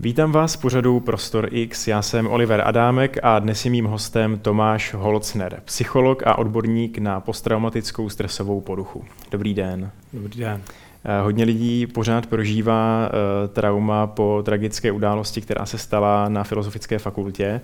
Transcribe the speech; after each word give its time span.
Vítám 0.00 0.32
vás 0.32 0.54
v 0.54 0.60
pořadu 0.60 1.00
Prostor 1.00 1.48
X. 1.50 1.88
Já 1.88 2.02
jsem 2.02 2.26
Oliver 2.26 2.62
Adámek 2.64 3.18
a 3.22 3.38
dnes 3.38 3.64
je 3.64 3.70
mým 3.70 3.84
hostem 3.84 4.38
Tomáš 4.38 4.94
Holcner, 4.94 5.62
psycholog 5.64 6.22
a 6.26 6.38
odborník 6.38 6.98
na 6.98 7.20
posttraumatickou 7.20 8.08
stresovou 8.08 8.60
poruchu. 8.60 9.04
Dobrý 9.30 9.54
den. 9.54 9.90
Dobrý 10.12 10.40
den. 10.40 10.62
Eh, 11.04 11.20
hodně 11.22 11.44
lidí 11.44 11.86
pořád 11.86 12.26
prožívá 12.26 13.08
uh, 13.08 13.48
trauma 13.48 14.06
po 14.06 14.42
tragické 14.44 14.92
události, 14.92 15.40
která 15.40 15.66
se 15.66 15.78
stala 15.78 16.28
na 16.28 16.44
Filozofické 16.44 16.98
fakultě. 16.98 17.60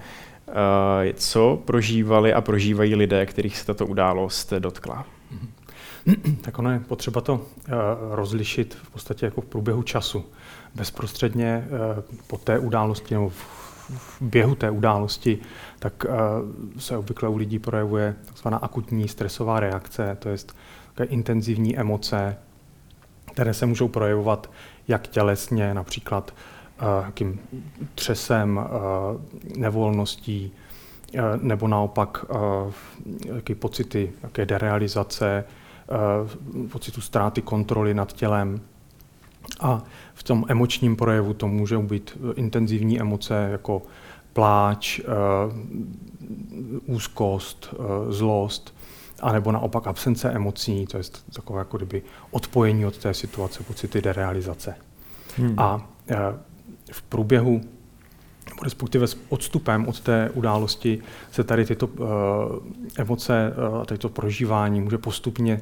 Uh, 0.48 0.54
co 1.14 1.62
prožívali 1.64 2.32
a 2.32 2.40
prožívají 2.40 2.94
lidé, 2.94 3.26
kterých 3.26 3.58
se 3.58 3.66
tato 3.66 3.86
událost 3.86 4.52
dotkla? 4.58 5.06
Tak 6.40 6.58
ono 6.58 6.70
je 6.70 6.80
potřeba 6.80 7.20
to 7.20 7.46
rozlišit 8.10 8.74
v 8.82 8.90
podstatě 8.90 9.26
jako 9.26 9.40
v 9.40 9.46
průběhu 9.46 9.82
času 9.82 10.24
bezprostředně 10.74 11.66
eh, 11.66 12.02
po 12.26 12.38
té 12.38 12.58
události 12.58 13.14
nebo 13.14 13.28
v 13.28 14.22
běhu 14.22 14.54
té 14.54 14.70
události, 14.70 15.38
tak 15.78 16.06
eh, 16.08 16.10
se 16.80 16.96
obvykle 16.96 17.28
u 17.28 17.36
lidí 17.36 17.58
projevuje 17.58 18.16
takzvaná 18.24 18.56
akutní 18.56 19.08
stresová 19.08 19.60
reakce, 19.60 20.16
to 20.94 21.02
je 21.02 21.08
intenzivní 21.08 21.78
emoce, 21.78 22.36
které 23.32 23.54
se 23.54 23.66
můžou 23.66 23.88
projevovat 23.88 24.50
jak 24.88 25.08
tělesně, 25.08 25.74
například 25.74 26.34
jakým 27.04 27.40
eh, 27.52 27.56
třesem, 27.94 28.60
nevolností, 29.56 30.52
nebo 31.40 31.68
naopak 31.68 32.24
jaké 33.24 33.54
pocity, 33.54 34.12
jaké 34.22 34.46
derealizace, 34.46 35.44
pocitu 36.72 37.00
ztráty 37.00 37.42
kontroly 37.42 37.94
nad 37.94 38.12
tělem. 38.12 38.60
A 39.60 39.82
v 40.14 40.22
tom 40.22 40.44
emočním 40.48 40.96
projevu 40.96 41.34
to 41.34 41.48
může 41.48 41.78
být 41.78 42.16
eh, 42.16 42.34
intenzivní 42.34 43.00
emoce 43.00 43.48
jako 43.52 43.82
pláč, 44.32 45.00
eh, 45.00 45.04
úzkost, 46.86 47.74
eh, 47.74 48.12
zlost, 48.12 48.74
anebo 49.20 49.52
naopak 49.52 49.86
absence 49.86 50.30
emocí, 50.30 50.86
to 50.86 50.96
je 50.96 51.02
takové 51.34 51.58
jako 51.58 51.76
kdyby 51.76 52.02
odpojení 52.30 52.86
od 52.86 52.98
té 52.98 53.14
situace, 53.14 53.62
pocity 53.62 54.02
derealizace. 54.02 54.74
Hmm. 55.36 55.54
A 55.58 55.88
v 56.92 57.02
průběhu, 57.02 57.60
respektive 58.62 59.06
s 59.06 59.16
odstupem 59.28 59.88
od 59.88 60.00
té 60.00 60.30
události, 60.34 61.02
se 61.30 61.44
tady 61.44 61.64
tyto 61.64 61.88
emoce, 62.96 63.52
tyto 63.86 64.08
prožívání 64.08 64.80
může 64.80 64.98
postupně 64.98 65.60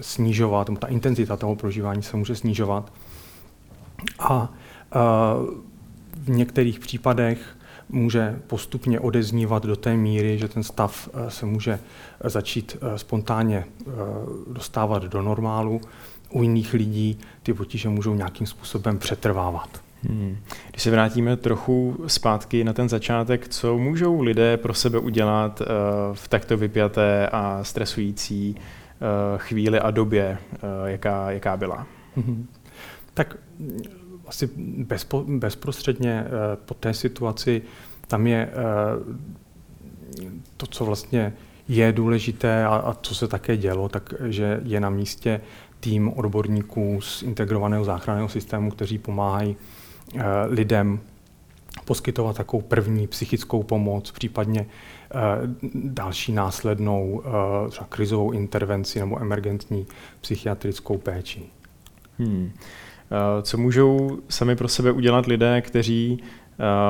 snižovat, 0.00 0.70
ta 0.78 0.86
intenzita 0.86 1.36
toho 1.36 1.56
prožívání 1.56 2.02
se 2.02 2.16
může 2.16 2.36
snižovat. 2.36 2.92
A 4.18 4.52
v 6.16 6.30
některých 6.30 6.78
případech 6.78 7.56
může 7.88 8.38
postupně 8.46 9.00
odeznívat 9.00 9.66
do 9.66 9.76
té 9.76 9.96
míry, 9.96 10.38
že 10.38 10.48
ten 10.48 10.62
stav 10.62 11.08
se 11.28 11.46
může 11.46 11.78
začít 12.24 12.76
spontánně 12.96 13.64
dostávat 14.52 15.02
do 15.02 15.22
normálu. 15.22 15.80
U 16.30 16.42
jiných 16.42 16.74
lidí 16.74 17.18
ty 17.42 17.54
potíže 17.54 17.88
můžou 17.88 18.14
nějakým 18.14 18.46
způsobem 18.46 18.98
přetrvávat. 18.98 19.80
Hmm. 20.08 20.36
Když 20.70 20.82
se 20.82 20.90
vrátíme 20.90 21.36
trochu 21.36 22.04
zpátky 22.06 22.64
na 22.64 22.72
ten 22.72 22.88
začátek, 22.88 23.48
co 23.48 23.78
můžou 23.78 24.20
lidé 24.20 24.56
pro 24.56 24.74
sebe 24.74 24.98
udělat 24.98 25.62
v 26.12 26.28
takto 26.28 26.56
vypjaté 26.56 27.28
a 27.28 27.64
stresující 27.64 28.56
chvíli 29.36 29.80
a 29.80 29.90
době, 29.90 30.38
eh, 30.54 30.58
jaká, 30.84 31.30
jaká 31.30 31.56
byla. 31.56 31.86
Mm-hmm. 32.16 32.44
Tak 33.14 33.36
asi 34.26 34.50
bezpo, 34.76 35.24
bezprostředně 35.28 36.24
eh, 36.26 36.30
po 36.64 36.74
té 36.74 36.94
situaci 36.94 37.62
tam 38.08 38.26
je 38.26 38.50
to, 40.56 40.66
co 40.66 40.84
vlastně 40.84 41.32
je 41.68 41.92
důležité 41.92 42.64
a, 42.64 42.68
a 42.68 42.94
co 42.94 43.14
se 43.14 43.28
také 43.28 43.56
dělo, 43.56 43.88
takže 43.88 44.60
je 44.64 44.80
na 44.80 44.90
místě 44.90 45.40
tým 45.80 46.12
odborníků 46.12 47.00
z 47.00 47.22
integrovaného 47.22 47.84
záchranného 47.84 48.28
systému, 48.28 48.70
kteří 48.70 48.98
pomáhají 48.98 49.56
lidem 50.48 51.00
poskytovat 51.84 52.36
takovou 52.36 52.62
první 52.62 53.06
psychickou 53.06 53.62
pomoc, 53.62 54.10
případně 54.10 54.60
eh, 54.66 55.03
další 55.74 56.32
následnou 56.32 57.22
eh, 57.24 57.70
třeba 57.70 57.86
krizovou 57.88 58.32
intervenci 58.32 59.00
nebo 59.00 59.20
emergentní 59.20 59.86
psychiatrickou 60.20 60.98
péči. 60.98 61.42
Hmm. 62.18 62.50
Eh, 63.10 63.42
co 63.42 63.58
můžou 63.58 64.18
sami 64.28 64.56
pro 64.56 64.68
sebe 64.68 64.92
udělat 64.92 65.26
lidé, 65.26 65.62
kteří 65.62 66.22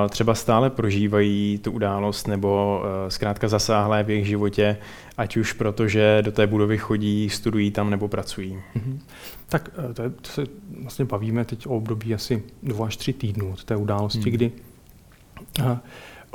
třeba 0.08 0.34
stále 0.34 0.70
prožívají 0.70 1.58
tu 1.58 1.72
událost 1.72 2.28
nebo 2.28 2.82
zkrátka 3.08 3.48
zasáhlé 3.48 4.02
v 4.02 4.10
jejich 4.10 4.26
životě, 4.26 4.76
ať 5.16 5.36
už 5.36 5.52
protože 5.52 6.22
do 6.22 6.32
té 6.32 6.46
budovy 6.46 6.78
chodí, 6.78 7.30
studují 7.30 7.70
tam 7.70 7.90
nebo 7.90 8.08
pracují? 8.08 8.58
Mm-hmm. 8.76 8.98
Tak 9.48 9.70
to, 9.94 10.02
je, 10.02 10.10
to 10.10 10.30
se 10.30 10.44
vlastně 10.82 11.04
bavíme 11.04 11.44
teď 11.44 11.66
o 11.66 11.70
období 11.70 12.14
asi 12.14 12.42
dvou 12.62 12.84
až 12.84 12.96
tři 12.96 13.12
týdnů 13.12 13.52
od 13.52 13.64
té 13.64 13.76
události, 13.76 14.30
hmm. 14.30 14.32
kdy 14.32 14.52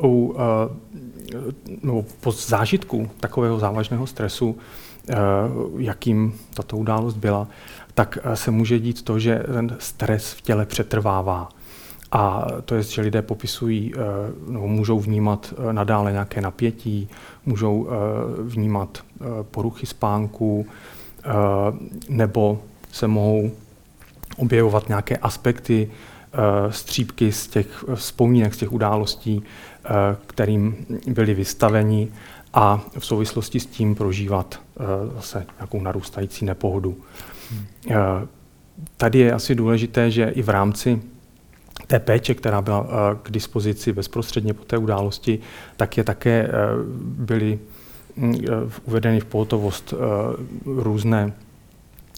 u, 0.04 0.36
no, 1.84 2.06
po 2.20 2.32
zážitku 2.32 3.10
takového 3.20 3.60
závažného 3.60 4.08
stresu, 4.08 4.58
jakým 5.78 6.34
tato 6.54 6.78
událost 6.78 7.16
byla, 7.16 7.48
tak 7.94 8.18
se 8.34 8.52
může 8.52 8.80
dít 8.80 9.02
to, 9.02 9.20
že 9.20 9.44
ten 9.54 9.76
stres 9.80 10.34
v 10.34 10.42
těle 10.42 10.66
přetrvává. 10.66 11.50
A 12.12 12.46
to 12.66 12.76
je, 12.76 12.84
že 12.84 13.02
lidé 13.02 13.22
popisují, 13.22 13.94
no, 14.48 14.68
můžou 14.68 15.00
vnímat 15.00 15.54
nadále 15.72 16.12
nějaké 16.12 16.42
napětí, 16.42 17.10
můžou 17.46 17.90
vnímat 18.44 19.04
poruchy 19.52 19.86
spánku, 19.86 20.66
nebo 22.10 22.62
se 22.92 23.08
mohou 23.08 23.52
objevovat 24.38 24.88
nějaké 24.88 25.18
aspekty 25.18 25.92
Eh, 26.34 26.72
střípky 26.72 27.32
z 27.32 27.48
těch 27.48 27.84
vzpomínek, 27.96 28.54
z 28.54 28.58
těch 28.58 28.72
událostí, 28.72 29.44
eh, 29.44 29.69
kterým 30.28 30.86
byli 31.08 31.34
vystaveni 31.34 32.12
a 32.54 32.86
v 33.00 33.06
souvislosti 33.06 33.60
s 33.60 33.66
tím 33.66 33.96
prožívat 33.96 34.60
eh, 34.80 34.84
zase 35.16 35.46
nějakou 35.58 35.82
narůstající 35.82 36.46
nepohodu. 36.46 36.98
Hmm. 37.52 37.66
Tady 38.98 39.20
je 39.20 39.34
asi 39.34 39.56
důležité, 39.56 40.12
že 40.12 40.26
i 40.26 40.42
v 40.42 40.50
rámci 40.50 41.02
té 41.88 42.00
péče, 42.00 42.34
která 42.34 42.62
byla 42.62 42.88
k 43.24 43.32
dispozici 43.32 43.94
bezprostředně 43.94 44.54
po 44.54 44.66
té 44.66 44.78
události, 44.78 45.40
tak 45.78 45.98
je 45.98 46.04
také 46.04 46.50
byly 47.02 47.60
mm, 48.16 48.36
uvedeny 48.86 49.20
v 49.20 49.26
pohotovost 49.26 49.94
různé 50.66 51.34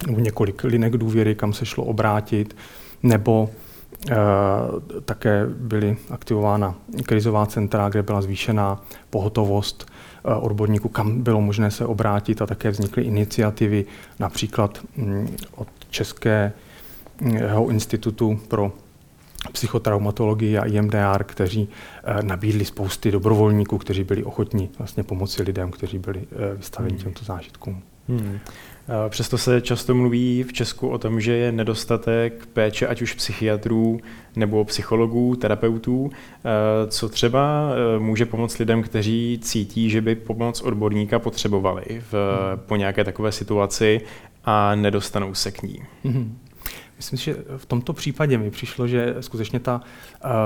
několik 0.09 0.63
linek 0.63 0.97
důvěry, 0.97 1.35
kam 1.35 1.53
se 1.53 1.66
šlo 1.66 1.83
obrátit, 1.83 2.55
nebo 3.03 3.49
Eh, 3.49 3.71
také 5.06 5.45
byly 5.45 5.97
aktivována 6.09 6.75
krizová 7.06 7.45
centra, 7.45 7.89
kde 7.89 8.03
byla 8.03 8.22
zvýšená 8.22 8.84
pohotovost 9.09 9.91
eh, 10.25 10.35
odborníků, 10.35 10.89
kam 10.89 11.22
bylo 11.22 11.41
možné 11.41 11.72
se 11.72 11.85
obrátit 11.85 12.41
a 12.41 12.45
také 12.45 12.69
vznikly 12.69 13.03
iniciativy 13.03 13.85
například 14.19 14.79
mm, 14.95 15.35
od 15.56 15.67
Českého 15.90 17.69
institutu 17.69 18.40
pro 18.47 18.72
psychotraumatologii 19.51 20.57
a 20.57 20.66
IMDR, 20.66 21.23
kteří 21.23 21.69
eh, 22.03 22.23
nabídli 22.23 22.66
spousty 22.66 23.11
dobrovolníků, 23.11 23.78
kteří 23.78 24.03
byli 24.03 24.23
ochotní 24.23 24.69
vlastně 24.78 25.03
pomoci 25.03 25.44
lidem, 25.44 25.72
kteří 25.72 25.97
byli 25.97 26.28
vystaveni 26.56 26.94
hmm. 26.94 27.03
těmto 27.03 27.25
zážitkům. 27.25 27.81
Hmm. 28.09 28.40
Přesto 29.09 29.38
se 29.38 29.62
často 29.62 29.96
mluví 29.96 30.44
v 30.44 30.53
Česku 30.53 30.90
o 30.90 30.97
tom, 30.97 31.22
že 31.22 31.34
je 31.34 31.52
nedostatek 31.52 32.46
péče 32.53 32.88
ať 32.88 33.02
už 33.02 33.14
psychiatrů 33.14 34.00
nebo 34.36 34.66
psychologů, 34.66 35.36
terapeutů. 35.36 36.09
Co 36.88 37.09
třeba 37.09 37.70
e, 37.96 38.00
může 38.00 38.26
pomoct 38.26 38.58
lidem, 38.58 38.84
kteří 38.84 39.40
cítí, 39.41 39.90
že 39.90 40.02
by 40.02 40.16
pomoc 40.16 40.61
odborníka 40.61 41.20
potřebovali 41.20 41.84
v, 42.11 42.14
po 42.55 42.76
nějaké 42.76 43.03
takové 43.03 43.32
situaci 43.32 44.02
a 44.46 44.76
nedostanou 44.76 45.34
se 45.34 45.52
k 45.52 45.64
ní? 45.64 45.79
Mm-hmm. 46.05 46.29
Myslím 47.02 47.20
si, 47.20 47.26
že 47.26 47.36
v 47.58 47.66
tomto 47.66 47.94
případě 47.94 48.38
mi 48.38 48.52
přišlo, 48.52 48.88
že 48.88 49.16
skutečně 49.20 49.59
ta, 49.59 49.82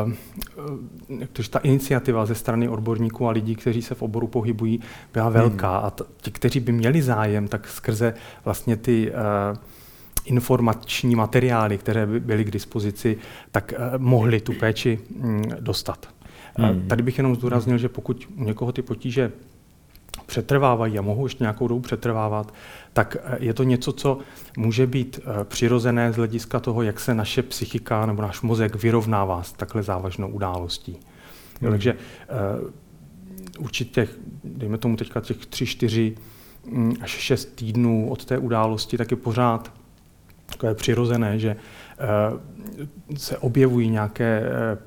uh, 0.08 1.24
ta 1.50 1.60
iniciativa 1.60 2.26
ze 2.26 2.36
strany 2.36 2.70
odborníků 2.70 3.28
a 3.28 3.32
lidí, 3.32 3.56
kteří 3.56 3.82
se 3.82 3.96
v 3.96 4.02
oboru 4.02 4.28
pohybují, 4.28 4.80
byla 5.14 5.30
velká. 5.30 5.78
Hmm. 5.78 5.86
A 5.86 5.90
t- 5.90 6.04
ti, 6.22 6.32
kteří 6.32 6.60
by 6.60 6.72
měli 6.72 7.02
zájem, 7.02 7.48
tak 7.48 7.68
skrze 7.68 8.14
vlastně 8.46 8.76
ty 8.76 9.12
uh, 9.12 9.58
informační 10.26 11.16
materiály, 11.16 11.78
které 11.78 12.06
by 12.06 12.20
byly 12.20 12.46
k 12.46 12.52
dispozici, 12.52 13.18
tak 13.52 13.74
uh, 13.78 14.02
mohli 14.02 14.42
tu 14.42 14.54
péči 14.54 15.00
um, 15.24 15.42
dostat. 15.60 16.10
Hmm. 16.56 16.88
Tady 16.88 17.04
bych 17.04 17.18
jenom 17.18 17.36
zdůraznil, 17.36 17.78
že 17.78 17.90
pokud 17.90 18.28
u 18.38 18.44
někoho 18.44 18.72
ty 18.72 18.82
potíže 18.82 19.32
přetrvávají 20.26 21.00
a 21.00 21.02
mohou 21.02 21.26
ještě 21.26 21.44
nějakou 21.44 21.68
dobu 21.68 21.82
přetrvávat, 21.82 22.54
tak 22.94 23.18
je 23.40 23.54
to 23.54 23.64
něco, 23.64 23.92
co 23.92 24.20
může 24.58 24.88
být 24.88 25.20
přirozené 25.44 26.14
z 26.14 26.16
hlediska 26.16 26.60
toho, 26.60 26.82
jak 26.82 27.00
se 27.00 27.14
naše 27.14 27.44
psychika 27.44 28.06
nebo 28.06 28.22
náš 28.22 28.42
mozek 28.42 28.76
vyrovnává 28.76 29.44
s 29.44 29.52
takhle 29.52 29.84
závažnou 29.84 30.30
událostí. 30.30 31.00
Hmm. 31.62 31.72
Takže 31.72 31.96
určitě, 33.60 34.08
dejme 34.44 34.78
tomu 34.78 34.96
teďka 34.96 35.22
těch 35.22 35.46
tři, 35.46 35.66
čtyři 35.66 36.16
mm, 36.72 36.94
až 37.02 37.12
šest 37.12 37.56
týdnů 37.56 38.10
od 38.10 38.26
té 38.26 38.38
události, 38.38 38.98
tak 38.98 39.12
je 39.12 39.18
pořád 39.18 39.72
takové 40.46 40.76
přirozené, 40.76 41.40
že 41.40 41.56
eh, 41.56 43.18
se 43.18 43.38
objevují 43.38 43.90
nějaké 43.90 44.42
eh, 44.46 44.78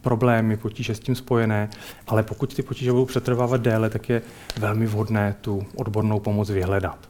problémy, 0.00 0.56
potíže 0.56 0.94
s 0.94 1.00
tím 1.00 1.14
spojené, 1.14 1.68
ale 2.06 2.22
pokud 2.22 2.54
ty 2.54 2.62
potíže 2.62 2.92
budou 2.92 3.04
přetrvávat 3.04 3.60
déle, 3.60 3.90
tak 3.90 4.08
je 4.08 4.22
velmi 4.60 4.86
vhodné 4.86 5.34
tu 5.40 5.62
odbornou 5.76 6.20
pomoc 6.20 6.50
vyhledat. 6.50 7.08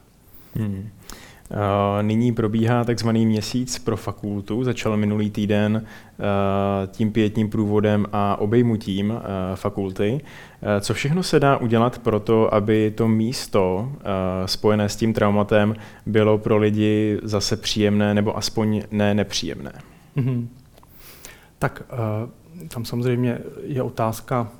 Hmm. 0.55 0.89
Nyní 2.01 2.33
probíhá 2.33 2.83
takzvaný 2.83 3.25
měsíc 3.25 3.79
pro 3.79 3.97
fakultu. 3.97 4.63
Začal 4.63 4.97
minulý 4.97 5.29
týden 5.29 5.85
tím 6.87 7.11
pětním 7.11 7.49
průvodem 7.49 8.05
a 8.13 8.35
obejmutím 8.35 9.13
fakulty. 9.55 10.21
Co 10.79 10.93
všechno 10.93 11.23
se 11.23 11.39
dá 11.39 11.57
udělat 11.57 11.99
pro 11.99 12.19
to, 12.19 12.53
aby 12.53 12.93
to 12.95 13.07
místo 13.07 13.91
spojené 14.45 14.89
s 14.89 14.95
tím 14.95 15.13
traumatem 15.13 15.75
bylo 16.05 16.37
pro 16.37 16.57
lidi 16.57 17.19
zase 17.23 17.57
příjemné 17.57 18.13
nebo 18.13 18.37
aspoň 18.37 18.81
ne 18.91 19.13
nepříjemné? 19.13 19.73
Mm-hmm. 20.17 20.47
Tak 21.59 21.83
tam 22.67 22.85
samozřejmě 22.85 23.39
je 23.63 23.83
otázka, 23.83 24.51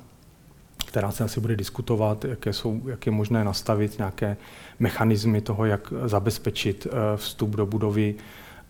která 0.86 1.10
se 1.10 1.24
asi 1.24 1.40
bude 1.40 1.56
diskutovat, 1.56 2.24
jaké 2.24 2.52
jsou, 2.52 2.80
jak 2.88 3.06
je 3.06 3.12
možné 3.12 3.44
nastavit 3.44 3.98
nějaké 3.98 4.36
mechanismy 4.78 5.40
toho, 5.40 5.64
jak 5.64 5.92
zabezpečit 6.04 6.86
eh, 6.86 7.16
vstup 7.16 7.50
do 7.50 7.66
budovy 7.66 8.14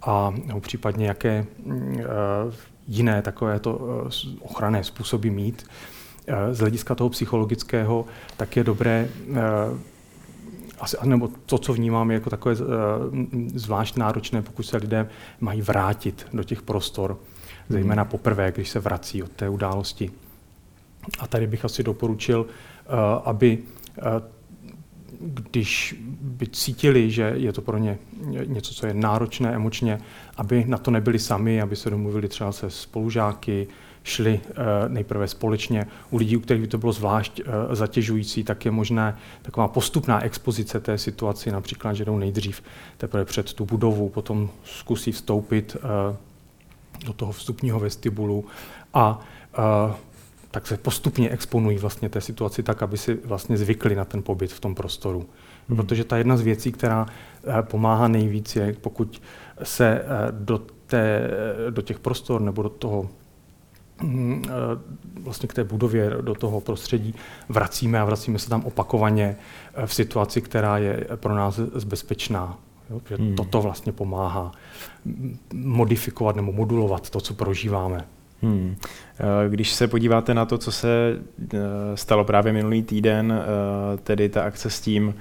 a 0.03 0.35
nebo 0.44 0.61
případně 0.61 1.06
jaké 1.06 1.47
mm, 1.65 2.00
eh, 2.00 2.05
jiné 2.88 3.23
takovéto 3.23 3.81
eh, 3.81 4.38
ochranné 4.41 4.85
způsoby 4.85 5.29
mít. 5.29 5.67
Z 6.53 6.59
hlediska 6.59 6.94
toho 6.94 7.11
psychologického, 7.11 8.06
tak 8.37 8.56
je 8.56 8.65
dobré 8.65 9.09
asi, 10.81 10.97
nebo 11.05 11.29
to, 11.47 11.59
co 11.59 11.73
vnímám, 11.73 12.11
je 12.11 12.15
jako 12.15 12.31
takové 12.31 12.56
zvlášť 13.55 13.97
náročné, 13.97 14.43
pokud 14.43 14.62
se 14.62 14.76
lidé 14.76 15.09
mají 15.41 15.62
vrátit 15.62 16.26
do 16.33 16.44
těch 16.44 16.62
prostor, 16.62 17.19
zejména 17.70 18.05
poprvé, 18.05 18.52
když 18.52 18.69
se 18.69 18.81
vrací 18.81 19.22
od 19.22 19.31
té 19.31 19.49
události. 19.49 20.11
A 21.19 21.26
tady 21.26 21.46
bych 21.46 21.64
asi 21.64 21.82
doporučil, 21.82 22.46
aby 23.25 23.58
když 25.20 25.96
by 26.20 26.46
cítili, 26.46 27.11
že 27.11 27.32
je 27.37 27.52
to 27.52 27.62
pro 27.62 27.78
ně 27.78 27.99
něco, 28.46 28.75
co 28.75 28.87
je 28.87 28.94
náročné 28.94 29.55
emočně, 29.55 30.00
aby 30.37 30.64
na 30.64 30.78
to 30.78 30.90
nebyli 30.90 31.19
sami, 31.19 31.62
aby 31.62 31.76
se 31.76 31.90
domluvili 31.90 32.28
třeba 32.28 32.52
se 32.52 32.70
spolužáky, 32.70 33.67
šli 34.02 34.40
uh, 34.49 34.55
nejprve 34.88 35.28
společně. 35.28 35.87
U 36.11 36.16
lidí, 36.16 36.37
u 36.37 36.40
kterých 36.40 36.62
by 36.62 36.69
to 36.69 36.78
bylo 36.78 36.93
zvlášť 36.93 37.40
zatěžující, 37.70 38.44
tak 38.44 38.64
je 38.64 38.70
možné 38.70 39.16
taková 39.43 39.69
postupná 39.69 40.25
expozice 40.25 40.81
té 40.81 40.99
situaci, 40.99 41.50
například, 41.50 41.93
že 41.93 42.05
jdou 42.05 42.19
nejdřív 42.19 42.62
teprve 42.96 43.25
před 43.25 43.52
tu 43.52 43.64
budovu, 43.64 44.08
potom 44.08 44.50
zkusí 44.64 45.12
vstoupit 45.12 45.76
do 47.06 47.12
toho 47.12 47.32
vstupního 47.32 47.81
vestibulu 47.81 48.44
a 48.94 49.20
tak 50.50 50.67
se 50.67 50.76
postupně 50.76 51.31
exponují 51.31 51.79
vlastně 51.79 52.08
té 52.08 52.20
situaci 52.20 52.62
tak, 52.62 52.82
aby 52.82 52.99
si 52.99 53.14
vlastně 53.25 53.56
zvykli 53.56 53.94
na 53.94 54.05
ten 54.05 54.23
pobyt 54.23 54.52
v 54.52 54.61
tom 54.61 54.75
prostoru. 54.75 55.26
Hmm. 55.69 55.76
Protože 55.76 56.05
ta 56.05 56.17
jedna 56.17 56.37
z 56.37 56.41
věcí, 56.41 56.73
která 56.73 57.06
eh, 57.06 57.62
pomáhá 57.62 58.08
nejvíc, 58.08 58.56
je 58.56 58.73
pokud 58.81 59.23
se 59.62 59.88
eh, 59.88 60.06
do, 60.31 60.58
té, 60.87 61.31
do 61.70 61.82
těch 61.82 61.99
prostor 61.99 62.41
nebo 62.41 62.62
do 62.62 62.69
toho 62.69 63.08
mm, 64.02 64.44
vlastně 65.20 65.49
k 65.49 65.55
té 65.55 65.64
budově, 65.64 66.11
do 66.20 66.35
toho 66.35 66.61
prostředí 66.61 67.14
vracíme 67.49 68.00
a 68.00 68.05
vracíme 68.05 68.38
se 68.38 68.49
tam 68.49 68.64
opakovaně 68.64 69.37
v 69.87 69.94
situaci, 69.94 70.43
která 70.43 70.79
je 70.79 71.06
pro 71.17 71.35
nás 71.35 71.61
bezpečná. 71.85 72.58
Jo? 72.90 73.00
hmm. 73.19 73.34
Toto 73.34 73.62
vlastně 73.62 73.92
pomáhá 73.92 74.52
modifikovat 75.54 76.37
nebo 76.37 76.52
modulovat 76.52 77.10
to, 77.10 77.20
co 77.20 77.34
prožíváme. 77.34 78.04
Hmm. 78.42 78.76
Eh, 79.20 79.48
když 79.48 79.72
se 79.72 79.88
podíváte 79.88 80.34
na 80.34 80.44
to, 80.44 80.58
co 80.58 80.72
se 80.72 81.19
eh, 81.54 81.58
stalo 81.94 82.25
právě 82.25 82.52
minulý 82.52 82.82
týden, 82.82 83.32
eh, 83.32 83.96
tedy 83.96 84.28
ta 84.28 84.42
akce 84.42 84.70
s 84.70 84.81
tím 84.81 85.14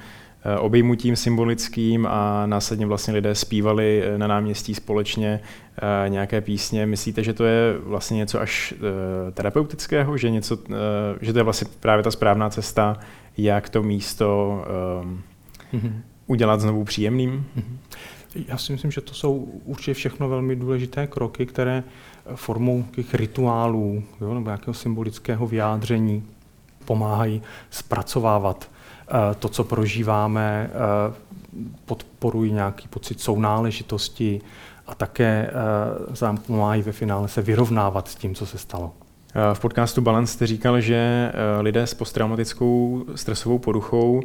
obejmutím 0.60 1.16
symbolickým 1.16 2.08
a 2.10 2.46
následně 2.46 2.86
vlastně 2.86 3.14
lidé 3.14 3.36
zpívali 3.36 4.04
na 4.18 4.28
náměstí 4.28 4.76
společně 4.76 5.40
nějaké 6.08 6.42
písně, 6.42 6.86
myslíte, 6.86 7.24
že 7.24 7.34
to 7.34 7.46
je 7.46 7.78
vlastně 7.84 8.18
něco 8.18 8.42
až 8.42 8.74
terapeutického, 9.34 10.18
že, 10.18 10.30
něco, 10.30 10.58
že 11.22 11.34
to 11.34 11.40
je 11.40 11.44
vlastně 11.44 11.68
právě 11.80 12.04
ta 12.04 12.12
správná 12.12 12.50
cesta, 12.50 12.98
jak 13.38 13.70
to 13.70 13.84
místo 13.84 14.62
mm-hmm. 15.74 15.94
Udělat 16.30 16.62
znovu 16.62 16.84
příjemným? 16.84 17.46
Mm-hmm. 17.58 17.78
Já 18.48 18.58
si 18.58 18.72
myslím, 18.72 18.92
že 18.92 19.02
to 19.02 19.14
jsou 19.14 19.36
určitě 19.66 19.94
všechno 19.94 20.30
velmi 20.30 20.56
důležité 20.56 21.08
kroky, 21.08 21.46
které 21.46 21.84
formou 22.36 22.86
těch 22.96 23.14
rituálů 23.14 24.04
jo, 24.22 24.34
nebo 24.34 24.46
nějakého 24.46 24.74
symbolického 24.74 25.48
vyjádření 25.48 26.24
pomáhají 26.86 27.42
zpracovávat 27.70 28.70
uh, 28.70 29.18
to, 29.40 29.50
co 29.50 29.64
prožíváme, 29.64 30.70
uh, 31.10 31.16
podporují 31.86 32.52
nějaký 32.52 32.88
pocit 32.88 33.22
sounáležitosti 33.22 34.42
a 34.88 34.96
také 34.96 35.52
uh, 36.30 36.36
pomáhají 36.48 36.82
ve 36.82 36.92
finále 36.92 37.28
se 37.28 37.42
vyrovnávat 37.42 38.08
s 38.08 38.16
tím, 38.16 38.36
co 38.36 38.46
se 38.46 38.58
stalo. 38.58 38.92
V 39.54 39.60
podcastu 39.60 40.02
Balance 40.02 40.34
jste 40.34 40.48
říkal, 40.48 40.82
že 40.82 41.32
lidé 41.62 41.88
s 41.88 41.94
posttraumatickou 41.94 43.06
stresovou 43.16 43.60
poruchou 43.60 44.22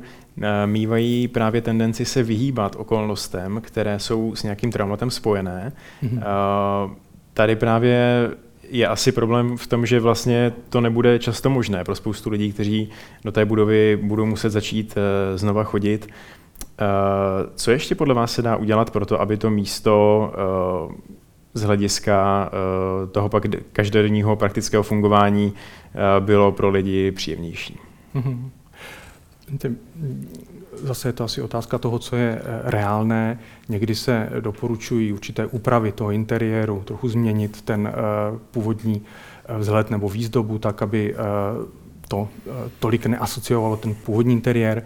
mývají 0.66 1.28
právě 1.28 1.60
tendenci 1.60 2.04
se 2.04 2.22
vyhýbat 2.22 2.76
okolnostem, 2.78 3.60
které 3.64 3.98
jsou 3.98 4.34
s 4.34 4.42
nějakým 4.42 4.72
traumatem 4.72 5.10
spojené. 5.10 5.72
Mm-hmm 6.02 6.22
tady 7.34 7.56
právě 7.56 8.30
je 8.68 8.88
asi 8.88 9.12
problém 9.12 9.56
v 9.56 9.66
tom, 9.66 9.86
že 9.86 10.00
vlastně 10.00 10.52
to 10.68 10.80
nebude 10.80 11.18
často 11.18 11.50
možné 11.50 11.84
pro 11.84 11.94
spoustu 11.94 12.30
lidí, 12.30 12.52
kteří 12.52 12.90
do 13.24 13.32
té 13.32 13.44
budovy 13.44 13.98
budou 14.02 14.26
muset 14.26 14.50
začít 14.50 14.94
znova 15.34 15.64
chodit. 15.64 16.08
Co 17.54 17.70
ještě 17.70 17.94
podle 17.94 18.14
vás 18.14 18.32
se 18.32 18.42
dá 18.42 18.56
udělat 18.56 18.90
pro 18.90 19.06
to, 19.06 19.20
aby 19.20 19.36
to 19.36 19.50
místo 19.50 20.32
z 21.54 21.62
hlediska 21.62 22.50
toho 23.12 23.28
pak 23.28 23.42
každodenního 23.72 24.36
praktického 24.36 24.82
fungování 24.82 25.52
bylo 26.20 26.52
pro 26.52 26.70
lidi 26.70 27.12
příjemnější? 27.12 27.78
Mm-hmm 28.14 28.48
zase 30.82 31.08
je 31.08 31.12
to 31.12 31.24
asi 31.24 31.42
otázka 31.42 31.78
toho, 31.78 31.98
co 31.98 32.16
je 32.16 32.42
eh, 32.44 32.60
reálné. 32.64 33.38
Někdy 33.68 33.94
se 33.94 34.28
doporučují 34.40 35.12
určité 35.12 35.46
úpravy 35.46 35.92
toho 35.92 36.10
interiéru, 36.10 36.82
trochu 36.84 37.08
změnit 37.08 37.62
ten 37.62 37.86
eh, 37.88 37.92
původní 38.50 39.02
eh, 39.46 39.58
vzhled 39.58 39.90
nebo 39.90 40.08
výzdobu 40.08 40.58
tak, 40.58 40.82
aby 40.82 41.14
to 42.08 42.28
tolik 42.78 43.06
neasociovalo 43.06 43.76
ten 43.76 43.94
původní 43.94 44.32
interiér. 44.32 44.84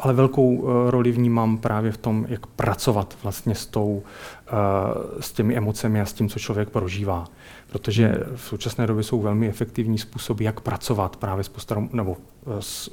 Ale 0.00 0.14
velkou 0.14 0.68
roli 0.90 1.12
vnímám 1.12 1.58
právě 1.58 1.92
v 1.92 1.96
tom, 1.96 2.26
jak 2.28 2.46
pracovat 2.46 3.16
vlastně 3.22 3.54
s, 3.54 3.66
tou, 3.66 4.02
s 5.20 5.32
těmi 5.32 5.56
emocemi 5.56 6.00
a 6.00 6.06
s 6.06 6.12
tím, 6.12 6.28
co 6.28 6.38
člověk 6.38 6.70
prožívá 6.70 7.24
protože 7.68 8.14
v 8.36 8.40
současné 8.40 8.86
době 8.86 9.04
jsou 9.04 9.20
velmi 9.20 9.48
efektivní 9.48 9.98
způsoby, 9.98 10.44
jak 10.44 10.60
pracovat 10.60 11.16
právě 11.16 11.44
s 11.44 11.48
postarom, 11.48 11.88
nebo 11.92 12.16
eh, 12.46 12.62
s, 12.62 12.90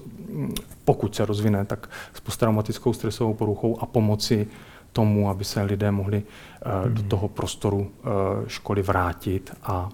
pokud 0.85 1.15
se 1.15 1.25
rozvine, 1.25 1.65
tak 1.65 1.89
s 2.13 2.19
posttraumatickou 2.19 2.93
stresovou 2.93 3.33
poruchou 3.33 3.81
a 3.81 3.85
pomoci 3.85 4.47
tomu, 4.91 5.29
aby 5.29 5.43
se 5.43 5.61
lidé 5.61 5.91
mohli 5.91 6.23
uh, 6.23 6.89
do 6.89 7.01
hmm. 7.01 7.09
toho 7.09 7.27
prostoru 7.27 7.77
uh, 7.77 7.87
školy 8.47 8.81
vrátit 8.81 9.51
a 9.63 9.89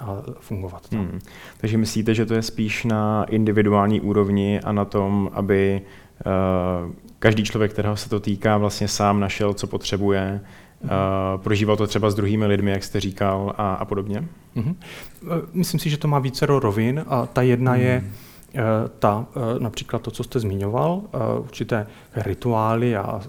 a 0.00 0.22
fungovat 0.40 0.88
tam. 0.88 1.00
Hmm. 1.00 1.18
Takže 1.58 1.78
myslíte, 1.78 2.14
že 2.14 2.26
to 2.26 2.34
je 2.34 2.42
spíš 2.42 2.84
na 2.84 3.24
individuální 3.24 4.00
úrovni 4.00 4.60
a 4.60 4.72
na 4.72 4.84
tom, 4.84 5.30
aby 5.32 5.82
každý 7.18 7.44
člověk, 7.44 7.72
kterého 7.72 7.96
se 7.96 8.08
to 8.08 8.20
týká, 8.20 8.56
vlastně 8.56 8.88
sám 8.88 9.20
našel, 9.20 9.54
co 9.54 9.66
potřebuje, 9.66 10.40
Uh, 10.84 11.40
prožíval 11.42 11.76
to 11.76 11.86
třeba 11.86 12.10
s 12.10 12.14
druhými 12.14 12.46
lidmi, 12.46 12.70
jak 12.70 12.84
jste 12.84 13.00
říkal, 13.00 13.54
a, 13.58 13.74
a 13.74 13.84
podobně? 13.84 14.28
Uh-huh. 14.56 14.74
Myslím 15.52 15.80
si, 15.80 15.90
že 15.90 15.96
to 15.96 16.08
má 16.08 16.18
více 16.18 16.46
rovin 16.46 17.04
a 17.08 17.26
ta 17.26 17.42
jedna 17.42 17.72
uh-huh. 17.72 17.80
je 17.80 18.04
uh, 18.54 18.60
ta, 18.98 19.26
uh, 19.36 19.42
například 19.58 20.02
to, 20.02 20.10
co 20.10 20.24
jste 20.24 20.40
zmiňoval, 20.40 21.02
určité 21.38 21.86
rituály 22.16 22.96
a 22.96 23.20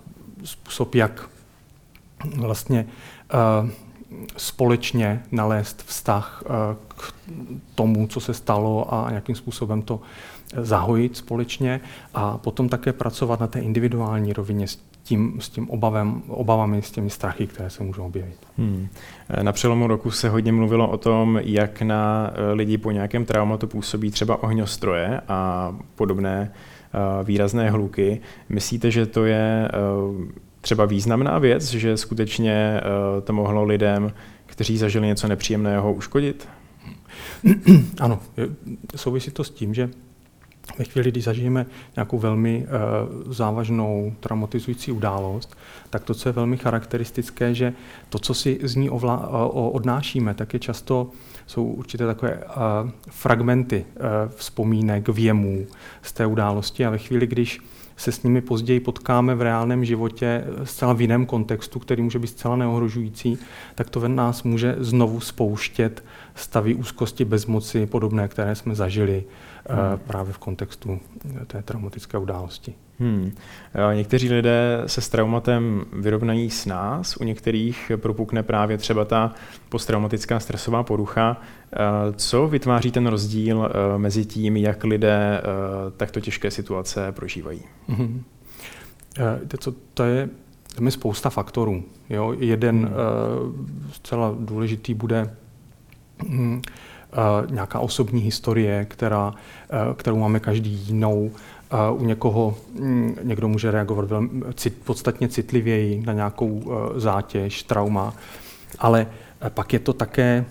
způsob, 0.44 0.96
jak 0.96 1.30
vlastně 2.36 2.88
společně 4.38 5.24
nalézt 5.32 5.84
vztah 5.86 6.44
k 6.88 7.14
tomu, 7.76 8.08
co 8.08 8.20
se 8.20 8.34
stalo 8.34 8.94
a 8.94 9.10
nějakým 9.10 9.36
způsobem 9.36 9.82
to 9.82 10.00
zahojit 10.58 11.18
společně 11.18 11.82
a 12.14 12.38
potom 12.38 12.70
také 12.70 12.94
pracovat 12.94 13.40
na 13.40 13.48
té 13.48 13.60
individuální 13.60 14.34
rovině 14.34 14.68
s 14.68 14.80
tím, 15.06 15.38
s 15.40 15.50
tím 15.50 15.70
obavem, 15.70 16.22
obavami, 16.28 16.82
s 16.82 16.92
těmi 16.92 17.10
strachy, 17.10 17.48
které 17.48 17.70
se 17.70 17.84
můžou 17.84 18.06
objevit. 18.06 18.38
Hmm. 18.58 18.88
Na 19.42 19.52
přelomu 19.52 19.88
roku 19.88 20.12
se 20.12 20.30
hodně 20.30 20.52
mluvilo 20.52 20.90
o 20.90 20.98
tom, 20.98 21.40
jak 21.44 21.82
na 21.82 22.32
eh, 22.34 22.54
lidi 22.54 22.78
po 22.78 22.92
nějakém 22.92 23.26
traumatu 23.26 23.68
působí 23.68 24.12
třeba 24.12 24.44
ohňostroje 24.44 25.22
a 25.28 25.72
podobné 25.96 26.52
eh, 26.52 27.24
výrazné 27.24 27.70
hluky. 27.70 28.22
Myslíte, 28.50 28.92
že 28.92 29.06
to 29.06 29.26
je 29.26 29.70
eh, 29.70 29.72
třeba 30.62 30.86
významná 30.86 31.40
věc, 31.40 31.70
že 31.70 31.98
skutečně 31.98 32.82
to 33.24 33.34
mohlo 33.34 33.64
lidem, 33.64 34.14
kteří 34.46 34.78
zažili 34.78 35.08
něco 35.08 35.28
nepříjemného, 35.28 35.94
uškodit? 35.94 36.48
Ano, 38.00 38.20
souvisí 38.96 39.32
to 39.32 39.44
s 39.44 39.50
tím, 39.50 39.74
že 39.74 39.90
ve 40.78 40.86
chvíli, 40.86 41.12
kdy 41.12 41.22
zažijeme 41.22 41.66
nějakou 41.96 42.20
velmi 42.20 42.66
uh, 42.66 43.34
závažnou 43.34 44.14
traumatizující 44.20 44.92
událost, 44.92 45.58
tak 45.90 46.04
to, 46.04 46.14
co 46.14 46.30
je 46.30 46.34
velmi 46.34 46.58
charakteristické, 46.58 47.54
že 47.54 47.74
to, 48.10 48.20
co 48.20 48.34
si 48.34 48.60
z 48.64 48.76
ní 48.76 48.90
ovla, 48.90 49.28
uh, 49.28 49.76
odnášíme, 49.76 50.34
tak 50.34 50.54
je 50.54 50.60
často 50.60 51.10
jsou 51.48 51.66
určité 51.66 52.06
takové 52.06 52.38
uh, 52.38 52.90
fragmenty 53.10 53.86
uh, 53.96 54.02
vzpomínek, 54.36 55.10
věmů 55.10 55.66
z 56.02 56.14
té 56.14 56.26
události. 56.26 56.86
A 56.86 56.90
ve 56.90 56.98
chvíli, 56.98 57.28
když 57.28 57.60
se 57.98 58.12
s 58.12 58.24
nimi 58.24 58.42
později 58.42 58.80
potkáme 58.80 59.36
v 59.36 59.42
reálném 59.42 59.86
životě 59.86 60.44
zcela 60.64 60.94
v 60.94 61.02
jiném 61.02 61.26
kontextu, 61.26 61.80
který 61.80 62.04
může 62.04 62.20
být 62.20 62.28
zcela 62.28 62.56
neohrožující, 62.56 63.38
tak 63.76 63.90
to 63.90 64.00
ve 64.00 64.10
nás 64.10 64.44
může 64.44 64.76
znovu 64.80 65.20
spouštět 65.20 66.04
stavy 66.36 66.76
úzkosti, 66.76 67.26
bezmoci, 67.26 67.86
podobné, 67.86 68.28
které 68.28 68.56
jsme 68.56 68.76
zažili 68.76 69.24
hmm. 69.70 70.00
právě 70.08 70.34
v 70.34 70.38
kontextu 70.38 71.00
té 71.48 71.62
traumatické 71.62 72.18
události. 72.18 72.74
Hmm. 73.00 73.32
Někteří 73.94 74.30
lidé 74.30 74.84
se 74.86 75.02
s 75.02 75.10
traumatem 75.10 75.86
vyrovnají 75.94 76.50
s 76.50 76.66
nás, 76.66 77.18
u 77.18 77.24
některých 77.24 77.92
propukne 77.98 78.44
právě 78.44 78.78
třeba 78.78 79.06
ta 79.06 79.34
posttraumatická 79.70 80.40
stresová 80.40 80.84
porucha. 80.84 81.42
Co 82.16 82.48
vytváří 82.48 82.92
ten 82.92 83.08
rozdíl 83.08 83.70
mezi 83.98 84.26
tím, 84.26 84.58
jak 84.58 84.84
lidé 84.84 85.42
takto 85.98 86.20
těžké 86.20 86.52
situace 86.52 87.12
prožívají? 87.12 87.62
Hmm. 87.88 88.24
To, 89.48 89.72
to 89.94 90.04
je 90.04 90.30
tam 90.76 90.86
je 90.86 90.92
spousta 90.92 91.30
faktorů. 91.30 91.84
Jo? 92.10 92.36
Jeden 92.40 92.86
hmm. 92.86 93.90
zcela 93.92 94.36
důležitý 94.40 94.94
bude 94.94 95.36
Eh, 97.16 97.52
nějaká 97.52 97.80
osobní 97.80 98.22
historie, 98.22 98.86
která, 98.86 99.34
eh, 99.70 99.94
kterou 99.94 100.18
máme 100.18 100.40
každý 100.40 100.70
jinou. 100.70 101.32
Eh, 101.72 101.92
u 101.92 102.06
někoho 102.06 102.56
hm, 102.80 103.16
někdo 103.24 103.48
může 103.48 103.72
reagovat 103.72 104.06
velmi, 104.06 104.44
cit, 104.54 104.82
podstatně 104.86 105.28
citlivěji 105.28 106.04
na 106.06 106.14
nějakou 106.14 106.64
zátěž, 106.96 107.64
trauma, 107.64 108.14
ale 108.80 109.08
pak 109.50 109.74
je 109.74 109.80
to 109.80 109.94
také 109.94 110.46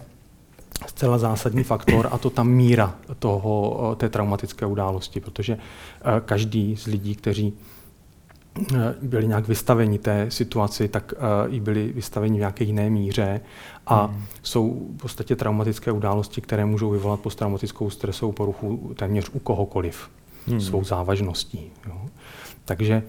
zcela 0.87 1.19
zásadní 1.19 1.65
faktor 1.65 2.09
a 2.11 2.19
to 2.19 2.31
ta 2.31 2.43
míra 2.43 2.95
toho, 3.19 3.95
té 3.99 4.09
traumatické 4.09 4.67
události, 4.67 5.21
protože 5.21 5.59
každý 6.25 6.77
z 6.77 6.87
lidí, 6.87 7.15
kteří 7.15 7.55
Eh, 8.75 8.95
byli 9.03 9.29
nějak 9.29 9.49
vystaveni 9.49 9.99
té 9.99 10.27
situaci, 10.31 10.89
tak 10.89 11.15
i 11.49 11.61
byli 11.61 11.93
vystaveni 11.93 12.37
v 12.37 12.39
nějaké 12.39 12.65
jiné 12.65 12.91
míře 12.91 13.41
a 13.87 14.05
hmm. 14.05 14.25
jsou 14.43 14.89
v 14.97 15.03
podstatě 15.03 15.37
traumatické 15.37 15.93
události, 15.93 16.41
které 16.41 16.65
můžou 16.65 16.91
vyvolat 16.91 17.21
posttraumatickou 17.21 17.91
stresovou 17.91 18.33
poruchu 18.33 18.93
téměř 18.97 19.31
u 19.33 19.39
kohokoliv 19.39 20.11
hmm. 20.47 20.61
svou 20.61 20.85
závažností. 20.85 21.71
Jo. 21.87 22.01
Takže 22.65 23.03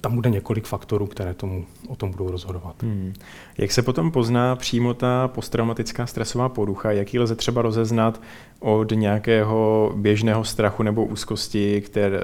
tam 0.00 0.14
bude 0.14 0.30
několik 0.30 0.64
faktorů, 0.64 1.06
které 1.06 1.34
tomu, 1.34 1.64
o 1.88 1.96
tom 1.96 2.10
budou 2.10 2.30
rozhodovat. 2.30 2.82
Hmm. 2.82 3.12
Jak 3.58 3.72
se 3.72 3.82
potom 3.82 4.10
pozná 4.10 4.56
přímo 4.56 4.94
ta 4.94 5.28
posttraumatická 5.28 6.06
stresová 6.06 6.48
porucha? 6.48 6.92
Jaký 6.92 7.18
lze 7.18 7.36
třeba 7.36 7.62
rozeznat 7.62 8.20
od 8.60 8.90
nějakého 8.90 9.92
běžného 9.96 10.44
strachu 10.44 10.82
nebo 10.82 11.04
úzkosti, 11.04 11.80
který, 11.80 12.16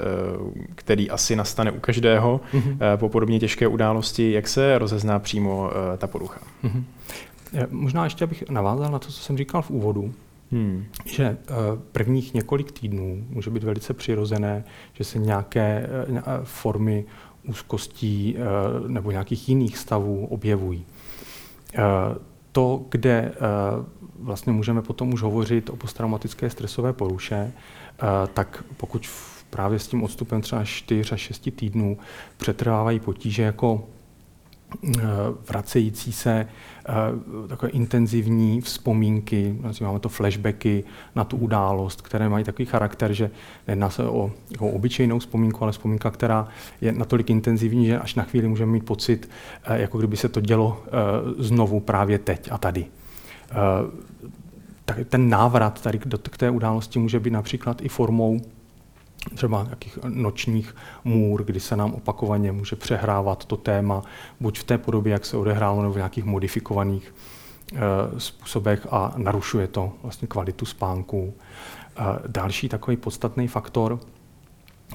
který 0.74 1.10
asi 1.10 1.36
nastane 1.36 1.70
u 1.70 1.80
každého 1.80 2.40
hmm. 2.52 2.78
po 2.96 3.08
podobně 3.08 3.40
těžké 3.40 3.66
události? 3.66 4.32
Jak 4.32 4.48
se 4.48 4.78
rozezná 4.78 5.18
přímo 5.18 5.70
eh, 5.70 5.96
ta 5.96 6.06
porucha? 6.06 6.40
Hmm. 6.62 6.84
Možná 7.70 8.04
ještě 8.04 8.24
abych 8.24 8.44
navázal 8.50 8.92
na 8.92 8.98
to, 8.98 9.06
co 9.06 9.20
jsem 9.20 9.38
říkal 9.38 9.62
v 9.62 9.70
úvodu, 9.70 10.14
Hmm. 10.52 10.84
Že 11.04 11.36
uh, 11.50 11.56
prvních 11.92 12.34
několik 12.34 12.72
týdnů 12.72 13.26
může 13.28 13.50
být 13.50 13.64
velice 13.64 13.94
přirozené, 13.94 14.64
že 14.92 15.04
se 15.04 15.18
nějaké 15.18 15.88
uh, 16.08 16.18
formy 16.44 17.04
úzkostí 17.48 18.36
eh, 18.36 18.88
nebo 18.88 19.10
nějakých 19.10 19.48
jiných 19.48 19.78
stavů 19.78 20.26
objevují. 20.26 20.86
Eh, 21.74 21.78
to, 22.52 22.86
kde 22.90 23.10
eh, 23.10 23.34
vlastně 24.18 24.52
můžeme 24.52 24.82
potom 24.82 25.12
už 25.12 25.22
hovořit 25.22 25.70
o 25.70 25.76
posttraumatické 25.76 26.50
stresové 26.50 26.92
poruše, 26.92 27.52
tak 28.34 28.64
pokud 28.76 29.08
právě 29.50 29.78
s 29.78 29.88
tím 29.88 30.02
odstupem 30.02 30.40
třeba 30.40 30.64
4 30.64 31.12
až 31.12 31.20
6 31.20 31.50
týdnů 31.56 31.98
přetrvávají 32.36 33.00
potíže 33.00 33.42
jako 33.42 33.88
vracející 35.48 36.12
se 36.12 36.46
Eh, 36.90 37.48
takové 37.48 37.70
intenzivní 37.70 38.60
vzpomínky, 38.60 39.56
nazýváme 39.60 39.98
to 39.98 40.08
flashbacky 40.08 40.84
na 41.14 41.24
tu 41.24 41.36
událost, 41.36 42.02
které 42.02 42.28
mají 42.28 42.44
takový 42.44 42.66
charakter, 42.66 43.12
že 43.12 43.30
nejedná 43.66 43.90
se 43.90 44.04
o, 44.04 44.30
o 44.58 44.68
obyčejnou 44.68 45.18
vzpomínku, 45.18 45.62
ale 45.62 45.72
vzpomínka, 45.72 46.10
která 46.10 46.48
je 46.80 46.92
natolik 46.92 47.30
intenzivní, 47.30 47.86
že 47.86 47.98
až 47.98 48.14
na 48.14 48.22
chvíli 48.22 48.48
můžeme 48.48 48.72
mít 48.72 48.84
pocit, 48.84 49.30
eh, 49.64 49.80
jako 49.80 49.98
kdyby 49.98 50.16
se 50.16 50.28
to 50.28 50.40
dělo 50.40 50.82
eh, 50.86 50.90
znovu 51.38 51.80
právě 51.80 52.18
teď 52.18 52.48
a 52.52 52.58
tady. 52.58 52.86
Tak 54.84 54.96
ten 55.08 55.28
návrat 55.28 55.82
tady 55.82 55.98
k 56.30 56.36
té 56.36 56.50
události 56.50 56.98
může 56.98 57.20
být 57.20 57.30
například 57.30 57.82
i 57.82 57.88
formou 57.88 58.40
třeba 59.34 59.64
nějakých 59.64 59.98
nočních 60.08 60.76
můr, 61.04 61.44
kdy 61.44 61.60
se 61.60 61.76
nám 61.76 61.94
opakovaně 61.94 62.52
může 62.52 62.76
přehrávat 62.76 63.44
to 63.44 63.56
téma, 63.56 64.02
buď 64.40 64.58
v 64.58 64.64
té 64.64 64.78
podobě, 64.78 65.12
jak 65.12 65.26
se 65.26 65.36
odehrálo, 65.36 65.82
nebo 65.82 65.94
v 65.94 65.96
nějakých 65.96 66.24
modifikovaných 66.24 67.14
e, 67.74 67.78
způsobech 68.20 68.86
a 68.90 69.14
narušuje 69.16 69.66
to 69.66 69.92
vlastně 70.02 70.28
kvalitu 70.28 70.64
spánku. 70.64 71.34
E, 71.34 72.02
další 72.28 72.68
takový 72.68 72.96
podstatný 72.96 73.48
faktor 73.48 74.00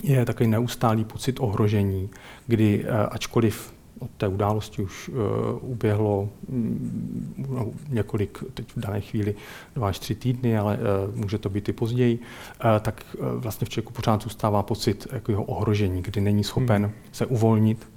je 0.03 0.25
takový 0.25 0.49
neustálý 0.49 1.05
pocit 1.05 1.39
ohrožení, 1.39 2.09
kdy 2.47 2.85
e, 2.85 3.07
ačkoliv 3.07 3.72
od 3.99 4.09
té 4.17 4.27
události 4.27 4.81
už 4.81 5.09
uh, 5.09 5.15
uběhlo 5.61 6.29
mm, 6.49 7.45
no, 7.49 7.71
několik, 7.89 8.43
teď 8.53 8.75
v 8.75 8.79
dané 8.79 9.01
chvíli 9.01 9.35
dva 9.75 9.87
až 9.87 9.99
tři 9.99 10.15
týdny, 10.15 10.57
ale 10.57 10.77
uh, 10.77 11.15
může 11.15 11.37
to 11.37 11.49
být 11.49 11.69
i 11.69 11.73
později, 11.73 12.19
uh, 12.19 12.79
tak 12.79 13.05
uh, 13.17 13.25
vlastně 13.25 13.65
v 13.65 13.69
člověku 13.69 13.93
pořád 13.93 14.23
zůstává 14.23 14.63
pocit 14.63 15.07
jako 15.11 15.31
jeho 15.31 15.43
ohrožení, 15.43 16.01
kdy 16.01 16.21
není 16.21 16.43
schopen 16.43 16.83
hmm. 16.83 16.93
se 17.11 17.25
uvolnit 17.25 17.92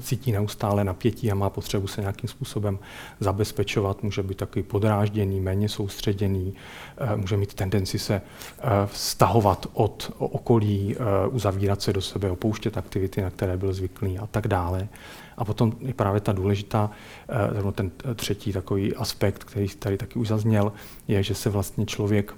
cítí 0.00 0.32
neustále 0.32 0.84
napětí 0.84 1.32
a 1.32 1.34
má 1.34 1.50
potřebu 1.50 1.86
se 1.86 2.00
nějakým 2.00 2.28
způsobem 2.28 2.78
zabezpečovat, 3.20 4.02
může 4.02 4.22
být 4.22 4.38
takový 4.38 4.62
podrážděný, 4.62 5.40
méně 5.40 5.68
soustředěný, 5.68 6.54
eh, 6.98 7.16
může 7.16 7.36
mít 7.36 7.54
tendenci 7.54 7.98
se 7.98 8.14
eh, 8.14 8.62
stahovat 8.92 9.66
od 9.72 10.12
okolí, 10.18 10.96
eh, 10.96 11.28
uzavírat 11.28 11.82
se 11.82 11.92
do 11.92 12.00
sebe, 12.00 12.30
opouštět 12.30 12.76
aktivity, 12.76 13.22
na 13.22 13.30
které 13.30 13.56
byl 13.56 13.72
zvyklý 13.72 14.18
a 14.18 14.26
tak 14.26 14.48
dále. 14.48 14.88
A 15.36 15.44
potom 15.44 15.72
je 15.80 15.94
právě 15.94 16.20
ta 16.20 16.32
důležitá, 16.32 16.90
ten 17.72 17.90
třetí 18.14 18.52
takový 18.52 18.96
aspekt, 18.96 19.44
který 19.44 19.68
tady 19.68 19.96
taky 19.96 20.18
už 20.18 20.28
zazněl, 20.28 20.72
je, 21.08 21.22
že 21.22 21.34
se 21.34 21.50
vlastně 21.50 21.86
člověk 21.86 22.34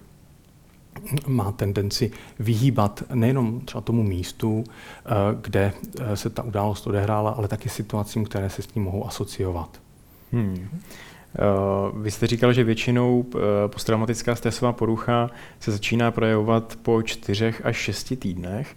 má 1.26 1.52
tendenci 1.52 2.10
vyhýbat 2.38 3.02
nejenom 3.14 3.60
třeba 3.60 3.80
tomu 3.80 4.02
místu, 4.02 4.64
eh, 4.66 5.10
kde 5.40 5.72
eh, 6.00 6.16
se 6.16 6.30
ta 6.30 6.42
událost 6.42 6.86
odehrála, 6.86 7.30
ale 7.30 7.48
taky 7.48 7.68
situacím, 7.68 8.24
které 8.24 8.50
se 8.50 8.62
s 8.62 8.74
ním 8.74 8.84
mohou 8.84 9.06
asociovat. 9.06 9.80
Hmm. 10.32 10.68
Uh, 11.92 12.02
vy 12.02 12.10
jste 12.10 12.26
říkal, 12.26 12.52
že 12.52 12.64
většinou 12.64 13.26
posttraumatická 13.66 14.34
stresová 14.34 14.72
porucha 14.72 15.30
se 15.60 15.72
začíná 15.72 16.10
projevovat 16.10 16.78
po 16.82 17.02
čtyřech 17.02 17.66
až 17.66 17.76
šesti 17.76 18.16
týdnech. 18.16 18.76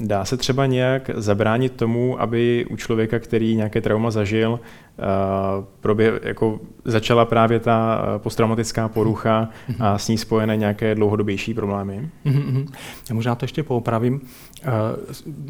Dá 0.00 0.24
se 0.24 0.36
třeba 0.36 0.66
nějak 0.66 1.10
zabránit 1.14 1.72
tomu, 1.72 2.20
aby 2.20 2.66
u 2.70 2.76
člověka, 2.76 3.18
který 3.18 3.56
nějaké 3.56 3.80
trauma 3.80 4.10
zažil, 4.10 4.60
probě, 5.80 6.20
jako 6.22 6.60
začala 6.84 7.24
právě 7.24 7.60
ta 7.60 8.02
posttraumatická 8.18 8.88
porucha 8.88 9.48
a 9.80 9.98
s 9.98 10.08
ní 10.08 10.18
spojené 10.18 10.56
nějaké 10.56 10.94
dlouhodobější 10.94 11.54
problémy? 11.54 12.08
Mm-hmm. 12.26 12.66
Já 13.08 13.14
možná 13.14 13.34
to 13.34 13.44
ještě 13.44 13.62
poopravím. 13.62 14.20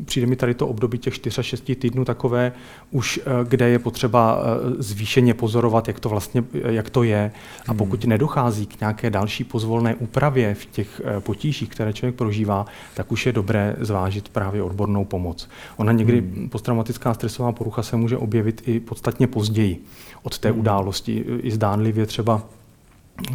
Přijde 0.04 0.26
mi 0.26 0.36
tady 0.36 0.54
to 0.54 0.66
období 0.66 0.98
těch 0.98 1.14
4 1.14 1.38
až 1.38 1.46
6 1.46 1.70
týdnů 1.78 2.04
takové 2.04 2.52
už, 2.90 3.20
kde 3.48 3.68
je 3.68 3.78
potřeba 3.78 4.38
zvýšeně 4.78 5.34
pozorovat, 5.34 5.88
jak 5.88 6.00
to 6.00 6.08
vlastně, 6.08 6.44
jak 6.52 6.90
to 6.90 7.02
je. 7.02 7.32
A 7.68 7.74
pokud 7.74 8.04
nedochází 8.04 8.66
k 8.66 8.80
nějaké 8.80 9.10
další 9.10 9.44
pozvolné 9.44 9.94
úpravě 9.94 10.54
v 10.54 10.66
těch 10.66 11.00
potížích, 11.20 11.68
které 11.68 11.92
člověk 11.92 12.14
prožívá, 12.14 12.66
tak 12.94 13.12
už 13.12 13.26
je 13.26 13.32
dobré 13.32 13.76
zvážit 13.80 14.28
právě 14.28 14.62
odbornou 14.62 15.04
pomoc. 15.04 15.48
Ona 15.76 15.92
někdy, 15.92 16.20
hmm. 16.20 16.48
posttraumatická 16.48 17.14
stresová 17.14 17.52
porucha 17.52 17.82
se 17.82 17.96
může 17.96 18.16
objevit 18.16 18.62
i 18.66 18.80
podstatně 18.80 19.26
později 19.32 19.84
od 20.22 20.38
té 20.38 20.50
hmm. 20.50 20.60
události, 20.60 21.24
i 21.42 21.50
zdánlivě 21.50 22.06
třeba 22.06 22.42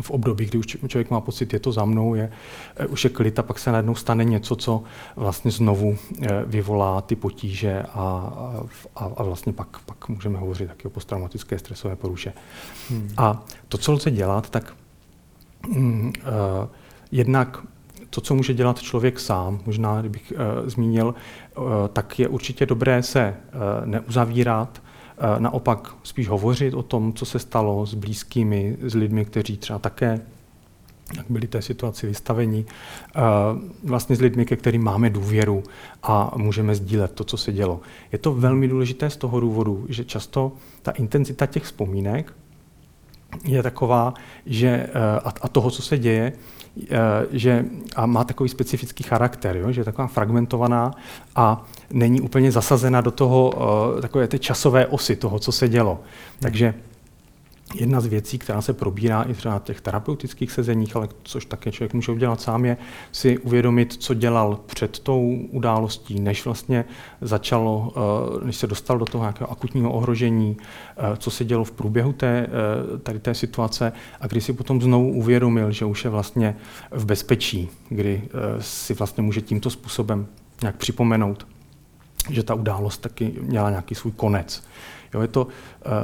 v 0.02 0.12
období, 0.12 0.46
kdy 0.46 0.58
už 0.58 0.78
člověk 0.88 1.12
má 1.12 1.22
pocit, 1.22 1.54
je 1.54 1.60
to 1.60 1.72
za 1.72 1.86
mnou, 1.86 2.16
je, 2.16 2.32
eh, 2.76 2.86
už 2.86 3.04
je 3.04 3.10
klid 3.10 3.40
a 3.40 3.44
pak 3.44 3.60
se 3.60 3.72
najednou 3.72 3.96
stane 3.96 4.24
něco, 4.24 4.56
co 4.56 4.84
vlastně 5.16 5.52
znovu 5.52 5.98
eh, 6.22 6.44
vyvolá 6.46 7.02
ty 7.02 7.16
potíže 7.16 7.84
a, 7.94 8.34
a, 8.96 9.06
a 9.18 9.24
vlastně 9.24 9.54
pak, 9.54 9.80
pak 9.86 10.10
můžeme 10.10 10.40
hovořit 10.40 10.68
taky 10.68 10.88
o 10.88 10.90
posttraumatické 10.90 11.60
stresové 11.60 11.96
poruše. 11.96 12.34
Hmm. 12.90 13.10
A 13.18 13.44
to, 13.70 13.78
co 13.78 13.92
lze 13.92 14.12
dělat, 14.12 14.50
tak 14.50 14.74
mm, 15.68 16.14
uh, 16.18 16.68
jednak 17.12 17.64
to, 18.10 18.22
co 18.22 18.36
může 18.36 18.54
dělat 18.54 18.82
člověk 18.82 19.20
sám, 19.20 19.60
možná 19.66 20.00
kdybych 20.00 20.34
uh, 20.36 20.70
zmínil, 20.70 21.08
uh, 21.58 21.66
tak 21.94 22.20
je 22.20 22.28
určitě 22.28 22.66
dobré 22.66 23.04
se 23.04 23.36
uh, 23.36 23.86
neuzavírat, 23.86 24.82
naopak 25.40 25.96
spíš 26.04 26.28
hovořit 26.28 26.74
o 26.74 26.84
tom, 26.84 27.14
co 27.14 27.26
se 27.26 27.40
stalo 27.40 27.86
s 27.86 27.94
blízkými, 27.94 28.78
s 28.82 28.96
lidmi, 28.96 29.26
kteří 29.26 29.58
třeba 29.58 29.80
také 29.80 30.22
jak 31.18 31.26
byli 31.30 31.48
té 31.48 31.62
situaci 31.62 32.08
vystaveni, 32.08 32.66
vlastně 33.84 34.16
s 34.16 34.22
lidmi, 34.22 34.46
ke 34.46 34.56
kterým 34.56 34.84
máme 34.84 35.10
důvěru 35.10 35.64
a 36.04 36.32
můžeme 36.36 36.76
sdílet 36.76 37.12
to, 37.12 37.24
co 37.24 37.38
se 37.38 37.54
dělo. 37.54 37.82
Je 38.12 38.18
to 38.18 38.34
velmi 38.34 38.68
důležité 38.68 39.10
z 39.10 39.18
toho 39.18 39.40
důvodu, 39.40 39.86
že 39.90 40.06
často 40.06 40.52
ta 40.82 40.92
intenzita 40.92 41.46
těch 41.46 41.64
vzpomínek 41.64 42.34
je 43.44 43.64
taková, 43.64 44.14
že 44.46 44.88
a 45.42 45.48
toho, 45.48 45.72
co 45.72 45.82
se 45.82 45.98
děje, 45.98 46.34
Eh, 46.84 47.26
že 47.32 47.66
a 47.96 48.06
má 48.06 48.24
takový 48.24 48.50
specifický 48.50 49.04
charakter, 49.04 49.58
jo, 49.58 49.72
že 49.72 49.82
je 49.82 49.86
taková 49.86 50.08
fragmentovaná 50.08 50.92
a 51.36 51.66
není 51.92 52.22
úplně 52.22 52.52
zasazena 52.52 53.02
do 53.02 53.12
toho 53.12 53.50
uh, 53.50 54.02
takové 54.02 54.28
té 54.28 54.40
časové 54.40 54.86
osy 54.86 55.16
toho, 55.16 55.40
co 55.40 55.52
se 55.52 55.70
dělo. 55.70 56.00
Takže 56.40 56.74
Jedna 57.76 58.02
z 58.02 58.06
věcí, 58.06 58.38
která 58.38 58.62
se 58.62 58.74
probírá 58.74 59.24
i 59.24 59.34
třeba 59.34 59.54
na 59.54 59.60
těch 59.60 59.82
terapeutických 59.82 60.52
sezeních, 60.52 60.96
ale 60.96 61.08
což 61.24 61.46
také 61.46 61.72
člověk 61.72 61.94
může 61.94 62.12
udělat 62.12 62.42
sám, 62.42 62.66
je 62.66 62.78
si 63.12 63.38
uvědomit, 63.38 63.94
co 63.94 64.14
dělal 64.14 64.60
před 64.66 65.00
tou 65.00 65.40
událostí, 65.52 66.20
než 66.20 66.46
vlastně 66.46 66.86
začalo, 67.22 67.94
eh, 68.42 68.46
než 68.46 68.56
se 68.56 68.68
dostal 68.68 68.98
do 68.98 69.06
toho 69.06 69.24
nějakého 69.24 69.52
akutního 69.52 69.92
ohrožení, 69.92 70.58
eh, 70.98 71.18
co 71.18 71.32
se 71.32 71.46
dělo 71.46 71.64
v 71.64 71.72
průběhu 71.72 72.14
té, 72.14 72.48
eh, 72.48 72.98
tady 72.98 73.20
té 73.20 73.34
situace 73.34 73.94
a 74.22 74.28
kdy 74.28 74.42
si 74.42 74.54
potom 74.54 74.82
znovu 74.82 75.12
uvědomil, 75.12 75.72
že 75.72 75.86
už 75.86 76.04
je 76.04 76.10
vlastně 76.10 76.56
v 76.92 77.06
bezpečí, 77.06 77.70
kdy 77.90 78.22
si 78.60 78.94
vlastně 78.94 79.24
může 79.24 79.42
tímto 79.42 79.70
způsobem 79.70 80.28
nějak 80.62 80.76
připomenout, 80.76 81.48
že 82.30 82.44
ta 82.44 82.54
událost 82.54 82.98
taky 82.98 83.34
měla 83.42 83.70
nějaký 83.70 83.96
svůj 83.96 84.12
konec. 84.12 84.64
Jo, 85.14 85.22
je 85.22 85.28
to 85.28 85.46
uh, 85.46 85.52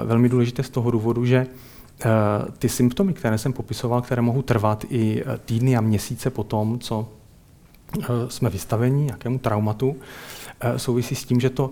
velmi 0.08 0.30
důležité 0.30 0.64
z 0.64 0.70
toho 0.70 0.92
důvodu, 0.92 1.26
že 1.26 1.48
uh, 2.06 2.12
ty 2.58 2.70
symptomy, 2.70 3.14
které 3.14 3.38
jsem 3.38 3.54
popisoval, 3.54 4.02
které 4.02 4.22
mohou 4.22 4.42
trvat 4.42 4.86
i 4.90 5.24
eh, 5.26 5.38
týdny 5.46 5.78
a 5.78 5.82
měsíce 5.82 6.30
po 6.30 6.44
tom, 6.44 6.80
co 6.80 7.10
jsme 8.28 8.50
vystaveni 8.50 9.04
nějakému 9.04 9.40
traumatu, 9.40 9.96
souvisí 10.78 11.16
s 11.16 11.26
tím, 11.26 11.40
že 11.40 11.50
to 11.50 11.72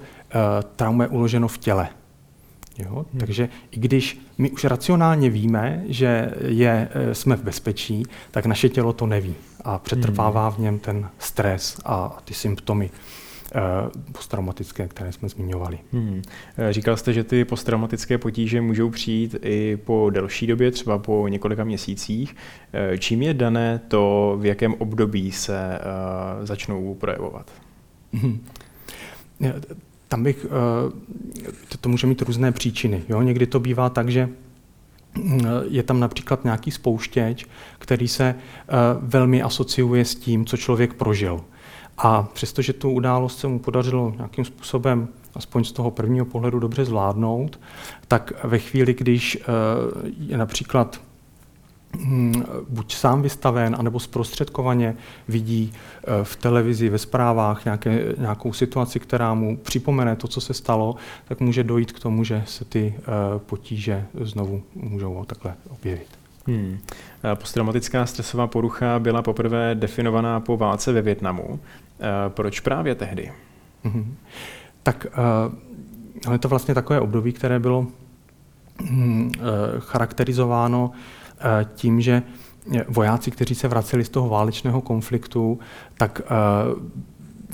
trauma 0.76 1.04
je 1.04 1.10
uloženo 1.10 1.48
v 1.48 1.58
těle. 1.58 1.90
Jo? 2.78 3.06
Hmm. 3.12 3.20
Takže 3.20 3.50
i 3.72 3.80
když 3.80 4.22
my 4.38 4.52
už 4.52 4.64
racionálně 4.64 5.30
víme, 5.30 5.84
že 5.88 6.34
je, 6.46 6.90
jsme 7.14 7.36
v 7.36 7.44
bezpečí, 7.44 8.04
tak 8.32 8.46
naše 8.46 8.70
tělo 8.70 8.94
to 8.94 9.06
neví 9.06 9.36
a 9.64 9.80
přetrvává 9.80 10.48
hmm. 10.48 10.56
v 10.56 10.60
něm 10.60 10.80
ten 10.80 11.10
stres 11.20 11.80
a 11.86 12.18
ty 12.26 12.34
symptomy. 12.34 12.90
Eh, 13.56 14.12
posttraumatické, 14.12 14.88
které 14.88 15.12
jsme 15.12 15.30
zmiňovali. 15.30 15.80
Hmm. 15.94 16.22
Eh, 16.58 16.74
říkal 16.74 16.98
jste, 16.98 17.14
že 17.14 17.24
ty 17.24 17.46
posttraumatické 17.46 18.18
potíže 18.18 18.62
můžou 18.62 18.90
přijít 18.90 19.36
i 19.42 19.78
po 19.86 20.10
delší 20.10 20.48
době, 20.48 20.72
třeba 20.72 20.98
po 20.98 21.28
několika 21.28 21.64
měsících. 21.64 22.36
Eh, 22.74 22.98
čím 22.98 23.22
je 23.22 23.34
dané 23.34 23.80
to, 23.88 24.38
v 24.42 24.46
jakém 24.46 24.74
období 24.74 25.32
se 25.32 25.80
začnou 26.42 26.96
projevovat? 26.96 27.52
Hmm. 28.14 28.46
Tam 30.08 30.24
bych, 30.24 30.46
to, 31.70 31.78
to 31.82 31.90
může 31.90 32.08
mít 32.08 32.22
různé 32.22 32.52
příčiny. 32.52 33.04
Jo? 33.10 33.22
Někdy 33.22 33.48
to 33.48 33.60
bývá 33.60 33.90
tak, 33.90 34.10
že 34.10 34.30
je 35.70 35.84
tam 35.84 36.00
například 36.00 36.44
nějaký 36.44 36.72
spouštěč, 36.72 37.46
který 37.80 38.08
se 38.08 38.36
velmi 39.02 39.42
asociuje 39.42 40.06
s 40.06 40.16
tím, 40.16 40.46
co 40.46 40.58
člověk 40.58 40.94
prožil. 40.94 41.42
A 42.04 42.24
přestože 42.34 42.74
tu 42.74 42.92
událost 42.92 43.40
se 43.40 43.48
mu 43.48 43.60
podařilo 43.60 44.14
nějakým 44.18 44.46
způsobem, 44.46 45.08
aspoň 45.36 45.64
z 45.64 45.72
toho 45.72 45.92
prvního 45.92 46.26
pohledu, 46.26 46.60
dobře 46.60 46.86
zvládnout, 46.86 47.60
tak 48.08 48.34
ve 48.44 48.60
chvíli, 48.60 48.94
když 48.94 49.36
eh, 49.36 49.46
je 50.20 50.38
například 50.38 51.02
hm, 51.98 52.44
buď 52.70 52.96
sám 52.96 53.22
vystaven, 53.22 53.76
anebo 53.80 54.00
zprostředkovaně 54.00 54.96
vidí 55.28 55.74
eh, 55.74 56.24
v 56.24 56.36
televizi, 56.36 56.90
ve 56.90 56.98
zprávách 56.98 57.66
nějaké, 57.66 58.16
nějakou 58.18 58.54
situaci, 58.54 59.00
která 59.00 59.34
mu 59.34 59.58
připomene 59.58 60.16
to, 60.16 60.28
co 60.28 60.42
se 60.42 60.54
stalo, 60.54 60.96
tak 61.28 61.40
může 61.40 61.64
dojít 61.64 61.92
k 61.92 62.00
tomu, 62.00 62.24
že 62.24 62.44
se 62.46 62.66
ty 62.66 62.96
eh, 62.98 63.04
potíže 63.40 64.06
znovu 64.22 64.64
můžou 64.76 65.24
takhle 65.26 65.54
objevit. 65.70 66.22
Hmm. 66.48 66.80
Posttraumatická 67.36 68.06
stresová 68.06 68.48
porucha 68.48 69.00
byla 69.00 69.22
poprvé 69.22 69.76
definovaná 69.76 70.40
po 70.40 70.58
válce 70.58 70.92
ve 70.92 71.02
Větnamu. 71.02 71.60
Proč 72.30 72.60
právě 72.60 72.96
tehdy? 72.96 73.32
Hmm. 73.84 74.16
Tak 74.84 75.08
ale 76.28 76.40
to 76.40 76.48
vlastně 76.48 76.74
takové 76.74 77.00
období, 77.00 77.34
které 77.34 77.60
bylo 77.60 77.88
hmm, 78.78 79.32
charakterizováno 79.80 80.92
tím, 81.76 82.02
že 82.02 82.24
vojáci, 82.88 83.32
kteří 83.32 83.56
se 83.56 83.68
vraceli 83.68 84.04
z 84.04 84.10
toho 84.10 84.30
válečného 84.30 84.82
konfliktu, 84.82 85.60
tak 85.98 86.22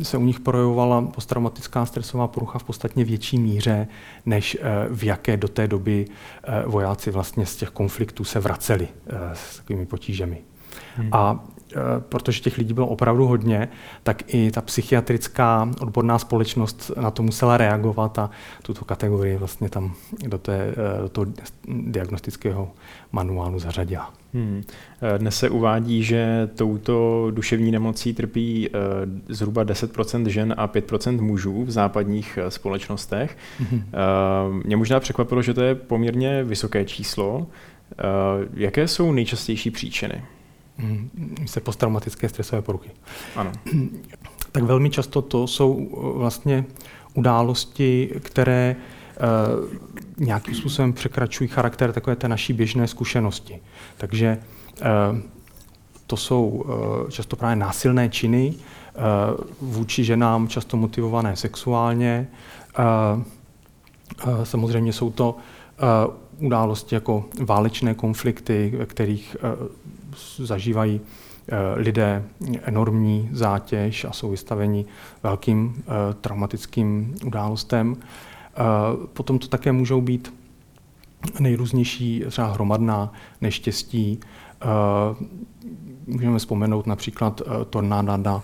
se 0.04 0.18
u 0.18 0.26
nich 0.26 0.40
projevovala 0.40 1.02
posttraumatická 1.02 1.86
stresová 1.86 2.28
porucha 2.28 2.60
v 2.60 2.64
podstatně 2.64 3.04
větší 3.04 3.40
míře, 3.40 3.88
než 4.26 4.58
eh, 4.62 4.88
v 4.90 5.04
jaké 5.04 5.38
do 5.38 5.48
té 5.48 5.68
doby 5.68 6.06
eh, 6.44 6.64
vojáci 6.66 7.12
vlastně 7.12 7.46
z 7.46 7.56
těch 7.56 7.70
konfliktů 7.70 8.24
se 8.24 8.40
vraceli 8.40 8.88
eh, 9.08 9.16
s 9.34 9.58
takovými 9.58 9.86
potížemi. 9.86 10.42
Hmm. 10.96 11.10
A 11.12 11.44
protože 12.00 12.42
těch 12.42 12.58
lidí 12.58 12.74
bylo 12.74 12.88
opravdu 12.88 13.28
hodně, 13.28 13.70
tak 14.04 14.34
i 14.34 14.52
ta 14.52 14.62
psychiatrická 14.62 15.70
odborná 15.82 16.20
společnost 16.20 16.92
na 17.02 17.12
to 17.12 17.24
musela 17.24 17.58
reagovat 17.58 18.20
a 18.20 18.30
tuto 18.62 18.86
kategorii 18.86 19.38
vlastně 19.38 19.70
tam 19.70 19.94
do, 20.28 20.38
té, 20.38 20.76
do 21.02 21.10
toho 21.10 21.28
diagnostického 21.68 22.72
manuálu 23.12 23.60
zařadila. 23.60 24.14
Hmm. 24.34 24.64
Dnes 25.18 25.38
se 25.38 25.50
uvádí, 25.50 26.04
že 26.04 26.50
touto 26.56 27.28
duševní 27.32 27.72
nemocí 27.72 28.14
trpí 28.14 28.70
eh, 28.70 28.80
zhruba 29.30 29.64
10% 29.64 30.28
žen 30.28 30.54
a 30.58 30.68
5% 30.68 31.22
mužů 31.22 31.64
v 31.64 31.72
západních 31.72 32.40
eh, 32.42 32.52
společnostech. 32.52 33.38
Hmm. 33.60 33.84
Mě 34.66 34.78
možná 34.78 35.00
překvapilo, 35.00 35.42
že 35.42 35.54
to 35.54 35.62
je 35.62 35.76
poměrně 35.76 36.44
vysoké 36.44 36.86
číslo. 36.86 37.48
Jaké 38.54 38.88
jsou 38.88 39.12
nejčastější 39.12 39.72
příčiny? 39.72 40.22
Hmm. 40.78 41.10
Se 41.46 41.60
posttraumatické 41.60 42.30
stresové 42.30 42.62
poruchy. 42.62 42.90
Ano. 43.36 43.52
Tak 44.52 44.64
velmi 44.64 44.90
často 44.90 45.22
to 45.22 45.48
jsou 45.48 45.90
vlastně 46.18 46.66
události, 47.14 48.12
které 48.20 48.76
nějakým 50.18 50.56
způsobem 50.56 50.94
překračují 50.94 51.48
charakter 51.48 51.94
takové 51.94 52.16
té 52.16 52.28
naší 52.28 52.54
běžné 52.54 52.88
zkušenosti. 52.88 53.60
Takže 53.98 54.38
eh, 54.82 54.86
to 56.08 56.18
jsou 56.18 56.66
eh, 57.08 57.12
často 57.12 57.36
právě 57.36 57.56
násilné 57.56 58.10
činy 58.10 58.54
eh, 58.56 59.00
vůči 59.62 60.04
ženám, 60.04 60.48
často 60.48 60.78
motivované 60.78 61.36
sexuálně. 61.36 62.28
Samozřejmě 64.44 64.94
jsou 64.94 65.12
to 65.12 65.36
události 66.40 66.96
jako 66.96 67.26
válečné 67.46 67.94
konflikty, 67.94 68.74
ve 68.78 68.86
kterých 68.86 69.36
zažívají 70.38 71.02
lidé 71.76 72.24
enormní 72.62 73.30
zátěž 73.32 74.06
a 74.06 74.12
jsou 74.12 74.30
vystaveni 74.30 74.86
velkým 75.24 75.84
traumatickým 76.22 77.16
událostem. 77.26 77.96
Potom 79.14 79.40
to 79.40 79.48
také 79.48 79.72
můžou 79.72 80.02
být 80.02 80.34
nejrůznější 81.40 82.24
třeba 82.30 82.48
hromadná 82.48 83.14
neštěstí. 83.42 84.20
Můžeme 86.08 86.40
vzpomenout 86.40 86.88
například 86.88 87.42
tornáda 87.70 88.18
na, 88.18 88.44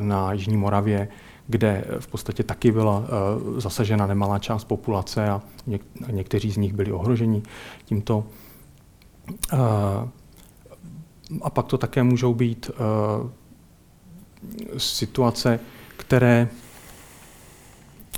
na 0.00 0.32
Jižní 0.32 0.56
Moravě, 0.56 1.08
kde 1.46 1.84
v 1.98 2.06
podstatě 2.06 2.42
taky 2.42 2.72
byla 2.72 3.04
zasažena 3.56 4.06
nemalá 4.06 4.38
část 4.38 4.64
populace 4.64 5.28
a 5.28 5.42
někteří 6.10 6.50
z 6.50 6.56
nich 6.56 6.72
byli 6.72 6.92
ohroženi 6.92 7.42
tímto. 7.84 8.24
A 11.42 11.50
pak 11.50 11.66
to 11.66 11.78
také 11.78 12.02
můžou 12.02 12.34
být 12.34 12.70
situace, 14.76 15.60
které 15.96 16.48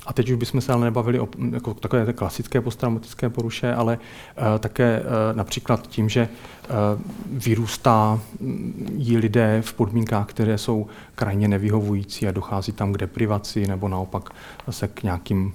a 0.09 0.13
teď 0.13 0.31
už 0.31 0.37
bychom 0.37 0.61
se 0.61 0.73
ale 0.73 0.85
nebavili 0.85 1.21
o 1.21 1.29
jako 1.51 1.75
takové 1.75 2.07
té 2.07 2.13
klasické 2.13 2.61
posttraumatické 2.61 3.29
poruše, 3.29 3.75
ale 3.75 3.99
uh, 3.99 4.59
také 4.59 5.01
uh, 5.01 5.37
například 5.37 5.87
tím, 5.87 6.09
že 6.09 6.29
uh, 6.29 7.03
vyrůstá 7.39 8.21
mm, 8.41 8.89
jí 8.97 9.17
lidé 9.17 9.63
v 9.65 9.75
podmínkách, 9.75 10.27
které 10.27 10.59
jsou 10.59 10.87
krajně 11.15 11.49
nevyhovující 11.49 12.29
a 12.29 12.33
dochází 12.33 12.73
tam 12.73 12.93
k 12.93 12.99
deprivaci 12.99 13.67
nebo 13.67 13.89
naopak 13.89 14.31
zase 14.67 14.89
k 14.89 15.03
nějakým 15.03 15.55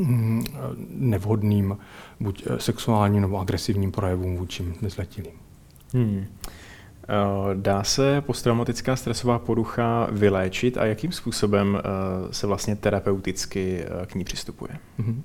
mm, 0.00 0.44
nevhodným 0.90 1.78
buď 2.20 2.44
sexuálním 2.58 3.22
nebo 3.22 3.38
agresivním 3.38 3.92
projevům 3.92 4.36
vůči 4.36 4.74
nezletilým. 4.80 5.47
Hmm. 5.92 6.26
Eh, 7.08 7.54
dá 7.54 7.84
se 7.84 8.20
posttraumatická 8.20 8.96
stresová 8.96 9.38
porucha 9.38 10.08
vyléčit 10.10 10.78
a 10.78 10.86
jakým 10.86 11.12
způsobem 11.12 11.78
eh, 11.78 11.82
se 12.32 12.46
vlastně 12.46 12.76
terapeuticky 12.76 13.84
eh, 13.84 14.06
k 14.06 14.14
ní 14.14 14.24
přistupuje? 14.24 14.72
Mm-hmm. 15.00 15.20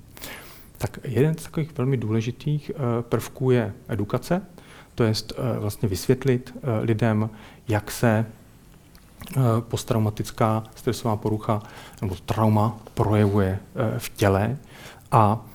Tak 0.78 0.98
jeden 1.04 1.38
z 1.38 1.42
takových 1.42 1.78
velmi 1.78 1.96
důležitých 1.96 2.70
prvků 3.00 3.50
je 3.50 3.72
edukace, 3.88 4.42
to 4.94 5.04
je 5.04 5.12
vlastně 5.58 5.88
vysvětlit 5.88 6.54
lidem, 6.80 7.30
jak 7.68 7.90
se 7.90 8.26
posttraumatická 9.60 10.64
stresová 10.74 11.16
porucha 11.16 11.62
nebo 12.02 12.16
trauma 12.26 12.78
projevuje 12.94 13.58
v 13.98 14.08
těle 14.08 14.56
a 15.10 15.46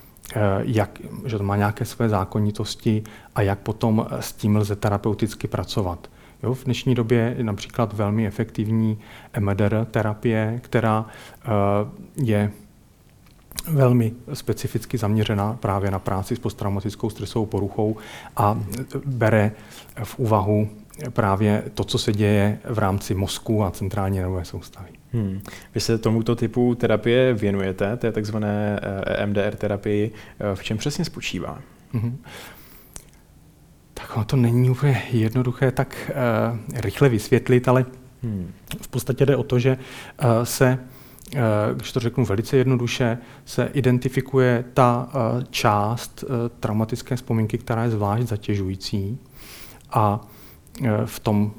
jak, 0.61 0.99
že 1.25 1.37
to 1.37 1.43
má 1.43 1.55
nějaké 1.55 1.85
své 1.85 2.09
zákonitosti 2.09 3.03
a 3.35 3.41
jak 3.41 3.59
potom 3.59 4.07
s 4.19 4.33
tím 4.33 4.55
lze 4.55 4.75
terapeuticky 4.75 5.47
pracovat. 5.47 6.09
Jo, 6.43 6.53
v 6.53 6.63
dnešní 6.63 6.95
době 6.95 7.35
je 7.37 7.43
například 7.43 7.93
velmi 7.93 8.27
efektivní 8.27 8.99
MDR 9.39 9.85
terapie, 9.91 10.59
která 10.63 11.05
uh, 11.05 12.25
je 12.25 12.51
velmi 13.67 14.13
specificky 14.33 14.97
zaměřená 14.97 15.53
právě 15.53 15.91
na 15.91 15.99
práci 15.99 16.35
s 16.35 16.39
posttraumatickou 16.39 17.09
stresovou 17.09 17.45
poruchou 17.45 17.97
a 18.37 18.59
bere 19.05 19.51
v 20.03 20.19
úvahu 20.19 20.69
právě 21.09 21.63
to, 21.73 21.83
co 21.83 21.97
se 21.97 22.13
děje 22.13 22.59
v 22.69 22.77
rámci 22.77 23.15
mozku 23.15 23.63
a 23.63 23.71
centrální 23.71 24.17
nervové 24.17 24.45
soustavy. 24.45 24.89
Hmm. 25.13 25.41
Vy 25.75 25.81
se 25.81 25.97
tomuto 25.97 26.35
typu 26.35 26.75
terapie 26.75 27.33
věnujete, 27.33 27.97
té 27.97 28.11
takzvané 28.11 28.79
EMDR 29.05 29.55
terapii. 29.55 30.11
V 30.53 30.63
čem 30.63 30.77
přesně 30.77 31.05
spočívá? 31.05 31.61
Hmm. 31.93 32.17
Tak 33.93 34.25
to 34.25 34.35
není 34.35 34.69
úplně 34.69 35.03
jednoduché 35.11 35.71
tak 35.71 36.11
uh, 36.11 36.79
rychle 36.81 37.09
vysvětlit, 37.09 37.67
ale 37.67 37.85
hmm. 38.23 38.51
v 38.81 38.87
podstatě 38.87 39.25
jde 39.25 39.35
o 39.35 39.43
to, 39.43 39.59
že 39.59 39.77
uh, 39.77 40.43
se, 40.43 40.79
uh, 41.33 41.39
když 41.75 41.91
to 41.91 41.99
řeknu 41.99 42.25
velice 42.25 42.57
jednoduše, 42.57 43.17
se 43.45 43.69
identifikuje 43.73 44.63
ta 44.73 45.09
uh, 45.13 45.43
část 45.49 46.23
uh, 46.23 46.29
traumatické 46.59 47.15
vzpomínky, 47.15 47.57
která 47.57 47.83
je 47.83 47.89
zvlášť 47.89 48.23
zatěžující 48.23 49.17
a 49.91 50.27
v 51.05 51.19
tom 51.19 51.51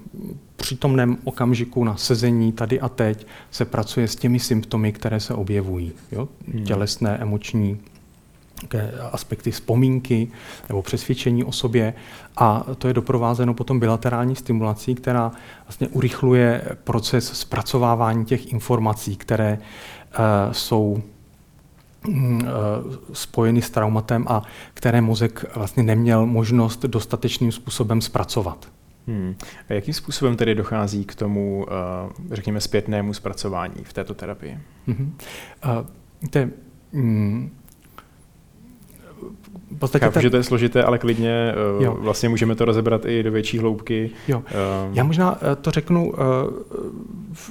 přítomném 0.56 1.18
okamžiku 1.24 1.84
na 1.84 1.96
sezení 1.96 2.52
tady 2.52 2.80
a 2.80 2.88
teď 2.88 3.26
se 3.50 3.64
pracuje 3.64 4.08
s 4.08 4.16
těmi 4.16 4.40
symptomy, 4.40 4.92
které 4.92 5.20
se 5.20 5.34
objevují. 5.34 5.92
Jo? 6.12 6.28
Hmm. 6.48 6.64
Tělesné, 6.64 7.18
emoční, 7.20 7.80
aspekty 9.12 9.50
vzpomínky 9.50 10.28
nebo 10.68 10.82
přesvědčení 10.82 11.44
o 11.44 11.52
sobě 11.52 11.94
a 12.36 12.64
to 12.78 12.88
je 12.88 12.94
doprovázeno 12.94 13.54
potom 13.54 13.80
bilaterální 13.80 14.36
stimulací, 14.36 14.94
která 14.94 15.32
vlastně 15.64 15.88
urychluje 15.88 16.62
proces 16.84 17.32
zpracovávání 17.32 18.24
těch 18.24 18.52
informací, 18.52 19.16
které 19.16 19.58
uh, 19.58 20.52
jsou 20.52 21.02
mm, 22.08 22.42
eh, 22.44 22.48
spojeny 23.12 23.62
s 23.62 23.70
traumatem 23.70 24.24
a 24.28 24.42
které 24.74 25.00
mozek 25.00 25.56
vlastně 25.56 25.82
neměl 25.82 26.26
možnost 26.26 26.82
dostatečným 26.82 27.52
způsobem 27.52 28.00
zpracovat. 28.00 28.68
Hmm. 29.06 29.34
A 29.68 29.72
jakým 29.72 29.94
způsobem 29.94 30.36
tedy 30.36 30.54
dochází 30.54 31.04
k 31.04 31.14
tomu, 31.14 31.66
eh, 31.68 32.34
řekněme, 32.34 32.60
zpětnému 32.60 33.14
zpracování 33.14 33.84
v 33.84 33.92
této 33.92 34.14
terapii? 34.14 34.58
Hmm. 34.86 35.16
Uh, 35.64 36.28
te, 36.30 36.50
mm, 36.92 37.56
v 39.70 39.78
podstatě 39.78 40.04
Chápu, 40.04 40.14
ten... 40.14 40.22
že 40.22 40.30
to 40.30 40.36
je 40.36 40.42
složité, 40.42 40.82
ale 40.82 40.98
klidně 40.98 41.54
uh, 41.76 41.84
jo. 41.84 41.96
vlastně 42.00 42.28
můžeme 42.28 42.54
to 42.54 42.64
rozebrat 42.64 43.04
i 43.04 43.22
do 43.22 43.32
větší 43.32 43.58
hloubky. 43.58 44.10
Jo. 44.28 44.38
Uh, 44.38 44.96
Já 44.96 45.04
možná 45.04 45.38
to 45.60 45.70
řeknu 45.70 46.12
uh, 46.12 46.18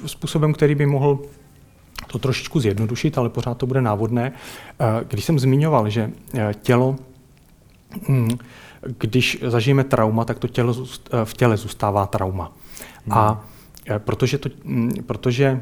způsobem, 0.06 0.52
který 0.52 0.74
by 0.74 0.86
mohl 0.86 1.18
to 2.06 2.18
trošičku 2.18 2.60
zjednodušit, 2.60 3.18
ale 3.18 3.28
pořád 3.28 3.58
to 3.58 3.66
bude 3.66 3.80
návodné. 3.80 4.32
Když 5.08 5.24
jsem 5.24 5.38
zmiňoval, 5.38 5.90
že 5.90 6.10
tělo, 6.62 6.96
um, 8.08 8.28
když 8.98 9.38
zažijeme 9.46 9.84
trauma, 9.84 10.24
tak 10.24 10.38
to 10.38 10.48
tělo 10.48 10.72
uh, 10.72 10.86
v 11.24 11.34
těle 11.34 11.56
zůstává 11.56 12.06
trauma. 12.06 12.52
Hmm. 13.06 13.18
A 13.18 13.32
uh, 13.90 13.98
protože, 13.98 14.38
to, 14.38 14.48
um, 14.64 14.90
protože 15.06 15.60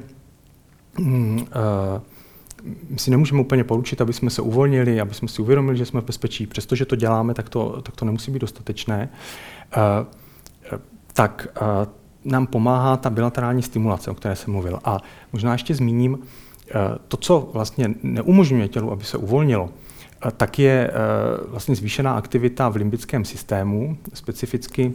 um, 0.99 1.37
uh, 1.37 2.97
si 2.97 3.11
nemůžeme 3.11 3.41
úplně 3.41 3.65
poručit, 3.65 4.01
aby 4.01 4.13
jsme 4.13 4.31
se 4.31 4.43
uvolnili, 4.43 5.01
aby 5.01 5.15
jsme 5.15 5.29
si 5.29 5.43
uvědomili, 5.43 5.79
že 5.79 5.87
jsme 5.87 6.01
v 6.01 6.05
bezpečí. 6.05 6.47
Přestože 6.47 6.85
to 6.85 6.97
děláme, 6.97 7.35
tak 7.35 7.49
to, 7.49 7.83
tak 7.83 7.97
to 7.97 8.05
nemusí 8.05 8.31
být 8.31 8.39
dostatečné. 8.39 9.09
Uh, 9.77 10.07
tak 11.13 11.49
uh, 11.61 11.67
nám 12.25 12.47
pomáhá 12.47 12.97
ta 12.97 13.11
bilaterální 13.11 13.63
stimulace, 13.63 14.11
o 14.11 14.15
které 14.15 14.37
jsem 14.37 14.53
mluvil. 14.53 14.81
A 14.85 14.99
možná 15.33 15.53
ještě 15.53 15.75
zmíním, 15.75 16.13
uh, 16.15 16.21
to, 17.09 17.17
co 17.17 17.51
vlastně 17.53 17.95
neumožňuje 18.03 18.69
tělu, 18.69 18.93
aby 18.93 19.05
se 19.05 19.19
uvolnilo, 19.19 19.71
tak 20.37 20.59
je 20.59 20.91
vlastně 21.49 21.75
zvýšená 21.75 22.15
aktivita 22.15 22.69
v 22.69 22.77
limbickém 22.77 23.25
systému, 23.25 23.99
specificky 24.15 24.93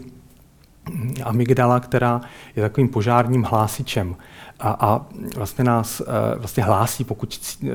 amygdala, 1.23 1.79
která 1.79 2.21
je 2.55 2.61
takovým 2.61 2.89
požárním 2.89 3.43
hlásičem 3.43 4.15
a, 4.59 4.77
a 4.79 5.05
vlastně 5.35 5.63
nás 5.63 6.01
eh, 6.01 6.37
vlastně 6.37 6.63
hlásí, 6.63 7.03
pokud 7.03 7.57
eh, 7.63 7.67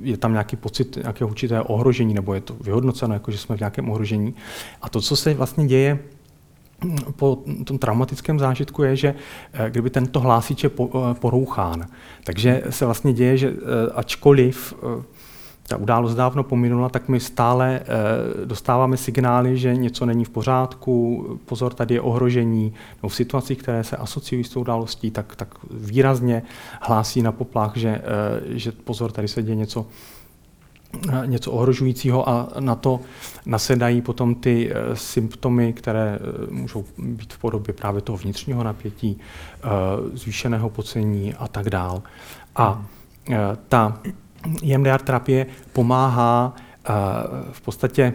je 0.00 0.16
tam 0.16 0.32
nějaký 0.32 0.56
pocit 0.56 0.96
nějakého 0.96 1.30
určitého 1.30 1.64
ohrožení, 1.64 2.14
nebo 2.14 2.34
je 2.34 2.40
to 2.40 2.54
vyhodnoceno, 2.60 3.14
jako 3.14 3.30
že 3.30 3.38
jsme 3.38 3.56
v 3.56 3.60
nějakém 3.60 3.90
ohrožení. 3.90 4.34
A 4.82 4.88
to, 4.88 5.00
co 5.00 5.16
se 5.16 5.34
vlastně 5.34 5.66
děje 5.66 5.98
hm, 6.84 6.96
po 7.16 7.38
tom 7.64 7.78
traumatickém 7.78 8.38
zážitku 8.38 8.82
je, 8.82 8.96
že 8.96 9.14
eh, 9.52 9.70
kdyby 9.70 9.90
tento 9.90 10.20
hlásič 10.20 10.64
je 10.64 10.70
porouchán, 11.12 11.86
takže 12.24 12.62
se 12.70 12.84
vlastně 12.84 13.12
děje, 13.12 13.36
že 13.36 13.52
ačkoliv 13.94 14.74
ta 15.68 15.76
událost 15.76 16.14
dávno 16.14 16.42
pominula, 16.42 16.88
tak 16.88 17.08
my 17.08 17.20
stále 17.20 17.80
e, 17.80 18.46
dostáváme 18.46 18.96
signály, 18.96 19.58
že 19.58 19.76
něco 19.76 20.06
není 20.06 20.24
v 20.24 20.30
pořádku, 20.30 21.26
pozor, 21.44 21.74
tady 21.74 21.94
je 21.94 22.00
ohrožení, 22.00 22.72
no 23.02 23.08
v 23.08 23.14
situacích, 23.14 23.58
které 23.58 23.84
se 23.84 23.96
asociují 23.96 24.44
s 24.44 24.48
tou 24.48 24.60
událostí, 24.60 25.10
tak, 25.10 25.36
tak 25.36 25.54
výrazně 25.70 26.42
hlásí 26.80 27.22
na 27.22 27.32
poplach, 27.32 27.76
že, 27.76 27.88
e, 27.88 28.02
že 28.58 28.72
pozor, 28.72 29.12
tady 29.12 29.28
se 29.28 29.42
děje 29.42 29.56
něco, 29.56 29.86
e, 31.12 31.26
něco 31.26 31.52
ohrožujícího 31.52 32.28
a 32.28 32.48
na 32.60 32.74
to 32.74 33.00
nasedají 33.46 34.00
potom 34.02 34.34
ty 34.34 34.72
symptomy, 34.94 35.72
které 35.72 36.18
můžou 36.50 36.84
být 36.98 37.32
v 37.32 37.38
podobě 37.38 37.74
právě 37.74 38.00
toho 38.00 38.18
vnitřního 38.18 38.64
napětí, 38.64 39.18
zvýšeného 40.14 40.70
pocení 40.70 41.34
a 41.34 41.48
tak 41.48 41.70
dál. 41.70 42.02
A 42.56 42.86
ta 43.68 44.00
EMDR 44.62 45.00
terapie 45.00 45.46
pomáhá 45.72 46.54
uh, 46.88 46.94
v 47.52 47.60
podstatě 47.60 48.14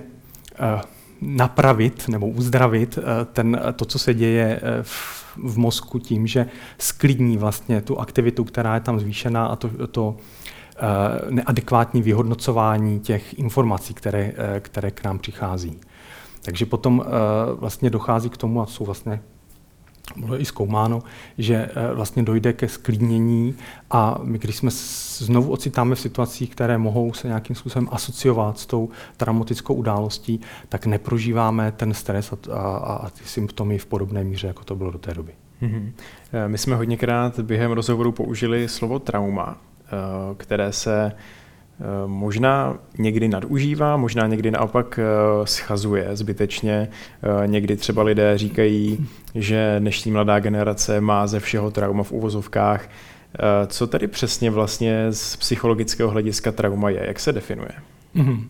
uh, 0.59 0.81
napravit 1.21 2.07
nebo 2.07 2.27
uzdravit 2.27 2.97
uh, 2.97 3.03
ten, 3.33 3.62
to, 3.75 3.86
co 3.86 3.99
se 3.99 4.13
děje 4.13 4.62
v, 4.81 5.23
v 5.38 5.57
mozku 5.57 5.99
tím, 5.99 6.27
že 6.27 6.47
sklidní 6.77 7.38
vlastně 7.38 7.81
tu 7.81 7.99
aktivitu, 7.99 8.43
která 8.43 8.75
je 8.75 8.81
tam 8.81 8.99
zvýšená 8.99 9.45
a 9.45 9.55
to, 9.55 9.88
to 9.88 10.17
neadekvátní 11.29 12.01
vyhodnocování 12.01 12.99
těch 12.99 13.39
informací, 13.39 13.93
které, 13.93 14.33
které 14.59 14.91
k 14.91 15.03
nám 15.03 15.19
přichází. 15.19 15.79
Takže 16.41 16.65
potom 16.65 17.05
vlastně 17.55 17.89
dochází 17.89 18.29
k 18.29 18.38
tomu, 18.38 18.62
a 18.62 18.65
jsou 18.65 18.86
vlastně 18.86 19.21
bylo 20.15 20.41
i 20.41 20.45
zkoumáno, 20.45 21.04
že 21.38 21.56
eh, 21.56 21.93
vlastně 21.93 22.23
dojde 22.23 22.54
ke 22.54 22.67
sklidnění 22.67 23.56
a 23.91 24.19
my, 24.23 24.39
když 24.39 24.56
jsme 24.56 24.69
znovu 25.17 25.52
ocitáme 25.52 25.95
v 25.95 25.99
situacích, 25.99 26.49
které 26.49 26.78
mohou 26.78 27.13
se 27.13 27.28
nějakým 27.28 27.56
způsobem 27.56 27.88
asociovat 27.91 28.60
s 28.60 28.65
tou 28.65 28.89
traumatickou 29.17 29.73
událostí, 29.73 30.41
tak 30.69 30.86
neprožíváme 30.86 31.71
ten 31.71 31.93
stres 31.93 32.34
a, 32.34 32.38
a, 32.54 32.95
a 32.95 33.10
ty 33.10 33.23
symptomy 33.26 33.78
v 33.78 33.86
podobné 33.86 34.23
míře, 34.23 34.47
jako 34.47 34.63
to 34.63 34.76
bylo 34.76 34.91
do 34.91 34.97
té 34.97 35.13
doby. 35.13 35.32
Mm-hmm. 35.62 35.91
My 36.47 36.58
jsme 36.58 36.76
hodněkrát 36.76 37.39
během 37.39 37.71
rozhovoru 37.71 38.12
použili 38.12 38.67
slovo 38.67 38.99
trauma, 38.99 39.58
které 40.38 40.73
se 40.73 41.12
Eh, 41.12 41.17
možná 42.07 42.77
někdy 42.97 43.27
nadužívá, 43.27 43.97
možná 43.97 44.27
někdy 44.27 44.51
naopak 44.51 44.99
eh, 44.99 45.47
schazuje 45.47 46.09
zbytečně. 46.13 46.89
Eh, 47.43 47.47
někdy 47.47 47.75
třeba 47.75 48.03
lidé 48.03 48.38
říkají, 48.38 49.07
že 49.36 49.75
dnešní 49.79 50.12
mladá 50.12 50.39
generace 50.39 51.01
má 51.01 51.27
ze 51.27 51.39
všeho 51.39 51.71
trauma 51.71 52.03
v 52.03 52.12
uvozovkách. 52.12 52.89
Co 53.67 53.88
tedy 53.88 54.07
přesně 54.07 54.51
vlastně 54.51 55.07
z 55.12 55.36
psychologického 55.36 56.09
hlediska 56.09 56.51
trauma 56.51 56.89
je? 56.89 57.03
Jak 57.07 57.19
se 57.19 57.31
definuje? 57.31 57.71
Mm-hmm. 58.15 58.47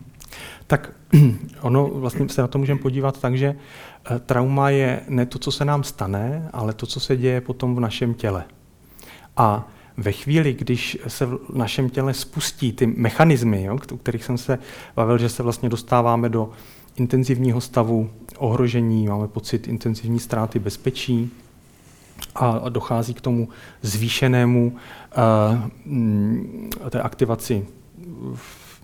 Tak 0.66 0.90
ono 1.60 1.86
vlastně 1.86 2.28
se 2.28 2.40
na 2.40 2.46
to 2.46 2.58
můžeme 2.58 2.80
podívat 2.80 3.20
tak, 3.20 3.36
že 3.36 3.54
trauma 4.26 4.70
je 4.70 5.00
ne 5.08 5.26
to, 5.26 5.38
co 5.38 5.52
se 5.52 5.64
nám 5.64 5.84
stane, 5.84 6.48
ale 6.52 6.72
to, 6.72 6.86
co 6.86 7.00
se 7.00 7.16
děje 7.16 7.40
potom 7.40 7.76
v 7.76 7.80
našem 7.80 8.14
těle. 8.14 8.44
A 9.36 9.68
ve 9.96 10.12
chvíli, 10.12 10.52
když 10.52 10.98
se 11.08 11.26
v 11.26 11.40
našem 11.54 11.90
těle 11.90 12.14
spustí 12.14 12.72
ty 12.72 12.86
mechanismy, 12.86 13.62
jo, 13.62 13.78
o 13.92 13.96
kterých 13.96 14.24
jsem 14.24 14.38
se 14.38 14.58
bavil, 14.96 15.18
že 15.18 15.28
se 15.28 15.42
vlastně 15.42 15.68
dostáváme 15.68 16.28
do 16.28 16.50
intenzivního 16.96 17.60
stavu 17.60 18.10
ohrožení, 18.38 19.06
máme 19.06 19.28
pocit 19.28 19.68
intenzivní 19.68 20.20
ztráty 20.20 20.58
bezpečí 20.58 21.30
a 22.34 22.68
dochází 22.68 23.14
k 23.14 23.20
tomu 23.20 23.48
zvýšenému 23.82 24.76
uh, 26.86 26.90
té 26.90 27.02
aktivaci 27.02 27.66
v, 28.34 28.80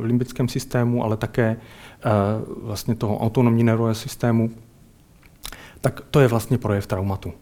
v 0.00 0.04
limbickém 0.04 0.48
systému, 0.48 1.04
ale 1.04 1.16
také 1.16 1.56
uh, 1.56 2.66
vlastně 2.66 2.94
toho 2.94 3.18
autonomní 3.18 3.64
nervového 3.64 3.94
systému, 3.94 4.50
tak 5.80 6.00
to 6.10 6.20
je 6.20 6.28
vlastně 6.28 6.58
projev 6.58 6.86
traumatu. 6.86 7.32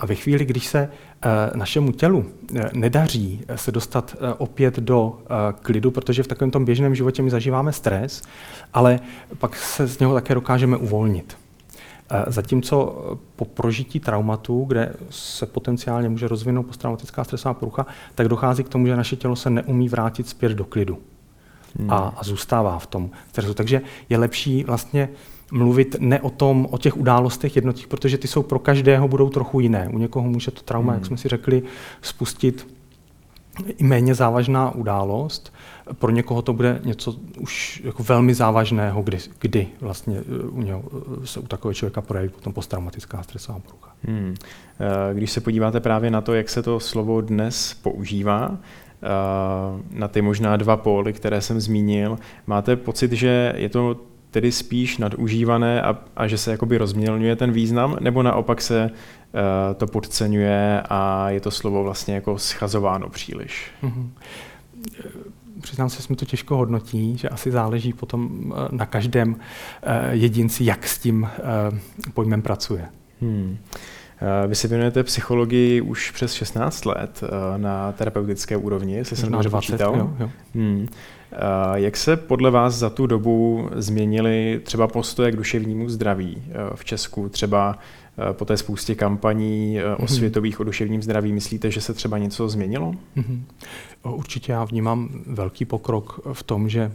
A 0.00 0.06
ve 0.06 0.14
chvíli, 0.14 0.44
když 0.44 0.66
se 0.66 0.78
eh, 0.78 1.28
našemu 1.54 1.92
tělu 1.92 2.24
eh, 2.56 2.70
nedaří 2.72 3.40
eh, 3.48 3.58
se 3.58 3.72
dostat 3.72 4.16
opět 4.38 4.78
do 4.78 5.18
klidu, 5.62 5.90
protože 5.90 6.22
v 6.22 6.26
takovém 6.26 6.50
tom 6.50 6.64
běžném 6.64 6.94
životě 6.94 7.22
my 7.22 7.30
zažíváme 7.30 7.72
stres, 7.72 8.22
ale 8.74 9.00
pak 9.38 9.56
se 9.56 9.86
z 9.86 9.98
něho 9.98 10.14
také 10.14 10.34
dokážeme 10.34 10.76
uvolnit. 10.76 11.36
Zatímco 12.26 13.04
po 13.36 13.44
prožití 13.44 14.00
traumatu, 14.00 14.64
kde 14.64 14.92
se 15.10 15.46
potenciálně 15.46 16.08
může 16.08 16.28
rozvinout 16.28 16.66
posttraumatická 16.66 17.24
stresová 17.24 17.54
porucha, 17.54 17.86
tak 18.14 18.28
dochází 18.28 18.64
k 18.64 18.68
tomu, 18.68 18.86
že 18.86 18.96
naše 18.96 19.16
tělo 19.16 19.36
se 19.36 19.50
neumí 19.50 19.88
vrátit 19.88 20.28
zpět 20.28 20.52
do 20.52 20.64
klidu. 20.64 20.98
Hmm. 21.78 21.90
A, 21.90 22.14
a 22.16 22.24
zůstává 22.24 22.78
v 22.78 22.86
tom 22.86 23.10
stresu. 23.28 23.54
Takže 23.54 23.80
je 24.08 24.18
lepší 24.18 24.64
vlastně 24.64 25.08
mluvit 25.50 25.96
ne 26.00 26.20
o 26.20 26.30
tom, 26.30 26.68
o 26.70 26.78
těch 26.78 26.96
událostech 26.96 27.56
jednotých, 27.56 27.86
protože 27.86 28.18
ty 28.18 28.28
jsou 28.28 28.42
pro 28.42 28.58
každého 28.58 29.08
budou 29.08 29.28
trochu 29.28 29.60
jiné. 29.60 29.88
U 29.92 29.98
někoho 29.98 30.28
může 30.28 30.50
to 30.50 30.62
trauma, 30.62 30.92
hmm. 30.92 30.98
jak 30.98 31.06
jsme 31.06 31.16
si 31.16 31.28
řekli, 31.28 31.62
spustit 32.02 32.66
i 33.78 33.84
méně 33.84 34.14
závažná 34.14 34.74
událost. 34.74 35.52
Pro 35.98 36.10
někoho 36.10 36.42
to 36.42 36.52
bude 36.52 36.80
něco 36.84 37.14
už 37.40 37.82
jako 37.84 38.02
velmi 38.02 38.34
závažného, 38.34 39.02
kdy, 39.02 39.18
kdy 39.38 39.68
vlastně 39.80 40.18
eh, 40.18 40.48
u 40.48 40.62
něho 40.62 40.82
eh, 41.22 41.26
se 41.26 41.40
u 41.40 41.46
takového 41.46 41.74
člověka 41.74 42.00
projeví 42.00 42.28
potom 42.28 42.52
posttraumatická 42.52 43.22
stresová 43.22 43.58
porucha. 43.58 43.92
Hmm. 44.02 44.34
Eh, 44.80 45.14
když 45.14 45.30
se 45.30 45.40
podíváte 45.40 45.80
právě 45.80 46.10
na 46.10 46.20
to, 46.20 46.34
jak 46.34 46.48
se 46.48 46.62
to 46.62 46.80
slovo 46.80 47.20
dnes 47.20 47.74
používá, 47.74 48.58
na 49.90 50.08
ty 50.08 50.22
možná 50.22 50.56
dva 50.56 50.76
póly, 50.76 51.12
které 51.12 51.40
jsem 51.40 51.60
zmínil, 51.60 52.18
máte 52.46 52.76
pocit, 52.76 53.12
že 53.12 53.52
je 53.56 53.68
to 53.68 53.96
tedy 54.30 54.52
spíš 54.52 54.98
nadužívané 54.98 55.82
a, 55.82 55.98
a 56.16 56.26
že 56.26 56.38
se 56.38 56.50
jakoby 56.50 56.78
rozmělňuje 56.78 57.36
ten 57.36 57.52
význam, 57.52 57.96
nebo 58.00 58.22
naopak 58.22 58.62
se 58.62 58.90
uh, 58.90 59.40
to 59.76 59.86
podceňuje 59.86 60.82
a 60.88 61.30
je 61.30 61.40
to 61.40 61.50
slovo 61.50 61.82
vlastně 61.82 62.14
jako 62.14 62.38
schazováno 62.38 63.08
příliš? 63.08 63.70
Mm-hmm. 63.82 64.08
Přiznám 65.60 65.90
se, 65.90 66.02
že 66.02 66.06
mi 66.10 66.16
to 66.16 66.24
těžko 66.24 66.56
hodnotí, 66.56 67.18
že 67.18 67.28
asi 67.28 67.50
záleží 67.50 67.92
potom 67.92 68.52
eh, 68.56 68.68
na 68.70 68.86
každém 68.86 69.36
jedinci, 70.10 70.64
jak 70.64 70.86
s 70.86 70.98
tím 70.98 71.28
pojmem 72.14 72.42
pracuje. 72.42 72.88
Hmm. 73.20 73.58
Vy 74.46 74.54
se 74.54 74.68
věnujete 74.68 75.02
psychologii 75.02 75.80
už 75.80 76.10
přes 76.10 76.32
16 76.32 76.84
let 76.84 77.20
na 77.56 77.92
terapeutické 77.92 78.56
úrovni, 78.56 78.94
jestli 78.94 79.16
jsem 79.16 79.32
dobře 79.32 79.50
počítal. 79.50 79.96
Jo, 79.96 80.10
jo. 80.20 80.30
Hmm. 80.54 80.88
Jak 81.74 81.96
se 81.96 82.16
podle 82.16 82.50
vás 82.50 82.74
za 82.74 82.90
tu 82.90 83.06
dobu 83.06 83.68
změnily 83.76 84.60
třeba 84.64 84.88
postoje 84.88 85.32
k 85.32 85.36
duševnímu 85.36 85.88
zdraví 85.88 86.42
eh, 86.48 86.52
v 86.74 86.84
Česku, 86.84 87.28
třeba 87.28 87.78
eh, 88.30 88.32
po 88.32 88.44
té 88.44 88.56
spoustě 88.56 88.94
kampaní 88.94 89.78
eh, 89.78 89.88
mhm. 89.88 90.04
osvětových 90.04 90.60
o 90.60 90.64
duševním 90.64 91.02
zdraví? 91.02 91.32
Myslíte, 91.32 91.70
že 91.70 91.80
se 91.80 91.94
třeba 91.94 92.18
něco 92.18 92.48
změnilo? 92.48 92.94
Mhm. 93.16 93.44
Určitě 94.02 94.52
já 94.52 94.64
vnímám 94.64 95.08
velký 95.26 95.64
pokrok 95.64 96.20
v 96.32 96.42
tom, 96.42 96.68
že 96.68 96.92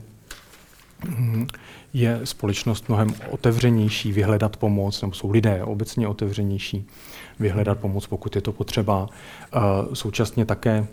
hm, 1.09 1.47
je 1.93 2.19
společnost 2.23 2.89
mnohem 2.89 3.13
otevřenější 3.29 4.11
vyhledat 4.11 4.57
pomoc, 4.57 5.01
nebo 5.01 5.13
jsou 5.13 5.31
lidé 5.31 5.63
obecně 5.63 6.07
otevřenější 6.07 6.87
vyhledat 7.39 7.79
pomoc, 7.79 8.07
pokud 8.07 8.35
je 8.35 8.41
to 8.41 8.51
potřeba. 8.51 9.09
Současně 9.93 10.45
také 10.45 10.87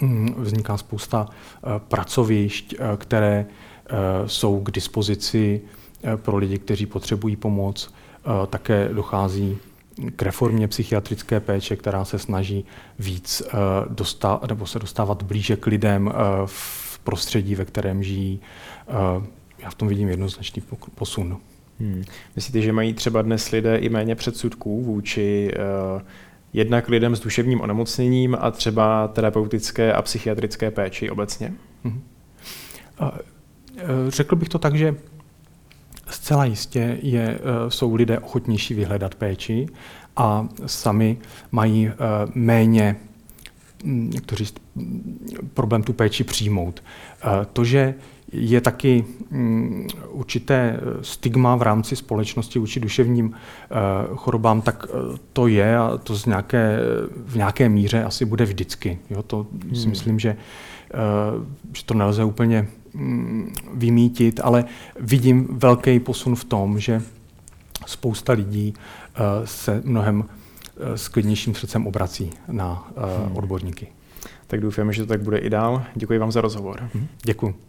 Mm, 0.00 0.34
vzniká 0.38 0.76
spousta 0.76 1.28
eh, 1.28 1.80
pracovišť, 1.88 2.74
eh, 2.74 2.96
které 2.96 3.46
eh, 3.46 3.94
jsou 4.26 4.60
k 4.60 4.70
dispozici 4.70 5.60
pro 6.16 6.36
lidi, 6.36 6.58
kteří 6.58 6.86
potřebují 6.86 7.36
pomoc. 7.36 7.94
Také 8.50 8.88
dochází 8.92 9.58
k 10.16 10.22
reformě 10.22 10.68
psychiatrické 10.68 11.40
péče, 11.40 11.76
která 11.76 12.04
se 12.04 12.18
snaží 12.18 12.64
víc 12.98 13.42
dostat, 13.88 14.48
nebo 14.48 14.66
se 14.66 14.78
dostávat 14.78 15.22
blíže 15.22 15.56
k 15.56 15.66
lidem 15.66 16.12
v 16.46 16.98
prostředí, 16.98 17.54
ve 17.54 17.64
kterém 17.64 18.02
žijí. 18.02 18.40
Já 19.58 19.70
v 19.70 19.74
tom 19.74 19.88
vidím 19.88 20.08
jednoznačný 20.08 20.62
posun. 20.94 21.40
Hmm. 21.80 22.04
Myslíte, 22.36 22.60
že 22.60 22.72
mají 22.72 22.94
třeba 22.94 23.22
dnes 23.22 23.50
lidé 23.50 23.76
i 23.76 23.88
méně 23.88 24.14
předsudků 24.14 24.82
vůči 24.82 25.50
uh, 25.94 26.02
jednak 26.52 26.88
lidem 26.88 27.16
s 27.16 27.20
duševním 27.20 27.60
onemocněním 27.60 28.36
a 28.40 28.50
třeba 28.50 29.08
terapeutické 29.08 29.92
a 29.92 30.02
psychiatrické 30.02 30.70
péči 30.70 31.10
obecně? 31.10 31.52
Mhm. 31.84 32.02
E, 33.00 33.10
řekl 34.08 34.36
bych 34.36 34.48
to 34.48 34.58
tak, 34.58 34.74
že 34.74 34.94
zcela 36.10 36.44
jistě 36.44 36.98
je, 37.02 37.22
e, 37.22 37.70
jsou 37.70 37.94
lidé 37.94 38.18
ochotnější 38.18 38.74
vyhledat 38.74 39.14
péči 39.14 39.66
a 40.16 40.48
sami 40.66 41.18
mají 41.50 41.90
méně 42.34 42.96
jak 44.14 44.26
to 44.26 44.36
říct, 44.36 44.54
problém 45.54 45.82
tu 45.82 45.92
péči 45.92 46.24
přijmout. 46.24 46.82
To, 47.52 47.64
že 47.64 47.94
je 48.36 48.60
taky 48.60 49.04
mm, 49.30 49.86
určité 50.08 50.80
stigma 51.02 51.56
v 51.56 51.62
rámci 51.62 51.96
společnosti 51.96 52.58
vůči 52.58 52.80
duševním 52.80 53.32
eh, 53.34 53.74
chorobám, 54.14 54.62
tak 54.62 54.86
eh, 54.88 55.18
to 55.32 55.46
je 55.46 55.78
a 55.78 55.98
to 55.98 56.14
z 56.14 56.26
nějaké, 56.26 56.78
v 57.26 57.36
nějaké 57.36 57.68
míře 57.68 58.04
asi 58.04 58.24
bude 58.24 58.44
vždycky. 58.44 58.98
Jo, 59.10 59.22
to 59.22 59.46
hmm. 59.64 59.74
si 59.74 59.88
myslím, 59.88 60.18
že, 60.18 60.36
eh, 60.94 60.96
že 61.72 61.84
to 61.84 61.94
nelze 61.94 62.24
úplně 62.24 62.68
mm, 62.94 63.52
vymítit, 63.74 64.40
ale 64.42 64.64
vidím 65.00 65.48
velký 65.50 66.00
posun 66.00 66.36
v 66.36 66.44
tom, 66.44 66.78
že 66.78 67.02
spousta 67.86 68.32
lidí 68.32 68.74
se 69.44 69.82
mnohem 69.84 70.24
s 70.94 71.08
klidnějším 71.08 71.54
srdcem 71.54 71.86
obrací 71.86 72.30
na 72.48 72.88
hmm. 72.96 73.36
odborníky. 73.36 73.86
Tak 74.46 74.60
doufáme, 74.60 74.92
že 74.92 75.02
to 75.02 75.08
tak 75.08 75.22
bude 75.22 75.38
i 75.38 75.50
dál. 75.50 75.82
Děkuji 75.94 76.18
vám 76.18 76.32
za 76.32 76.40
rozhovor. 76.40 76.90
Děkuji. 77.22 77.64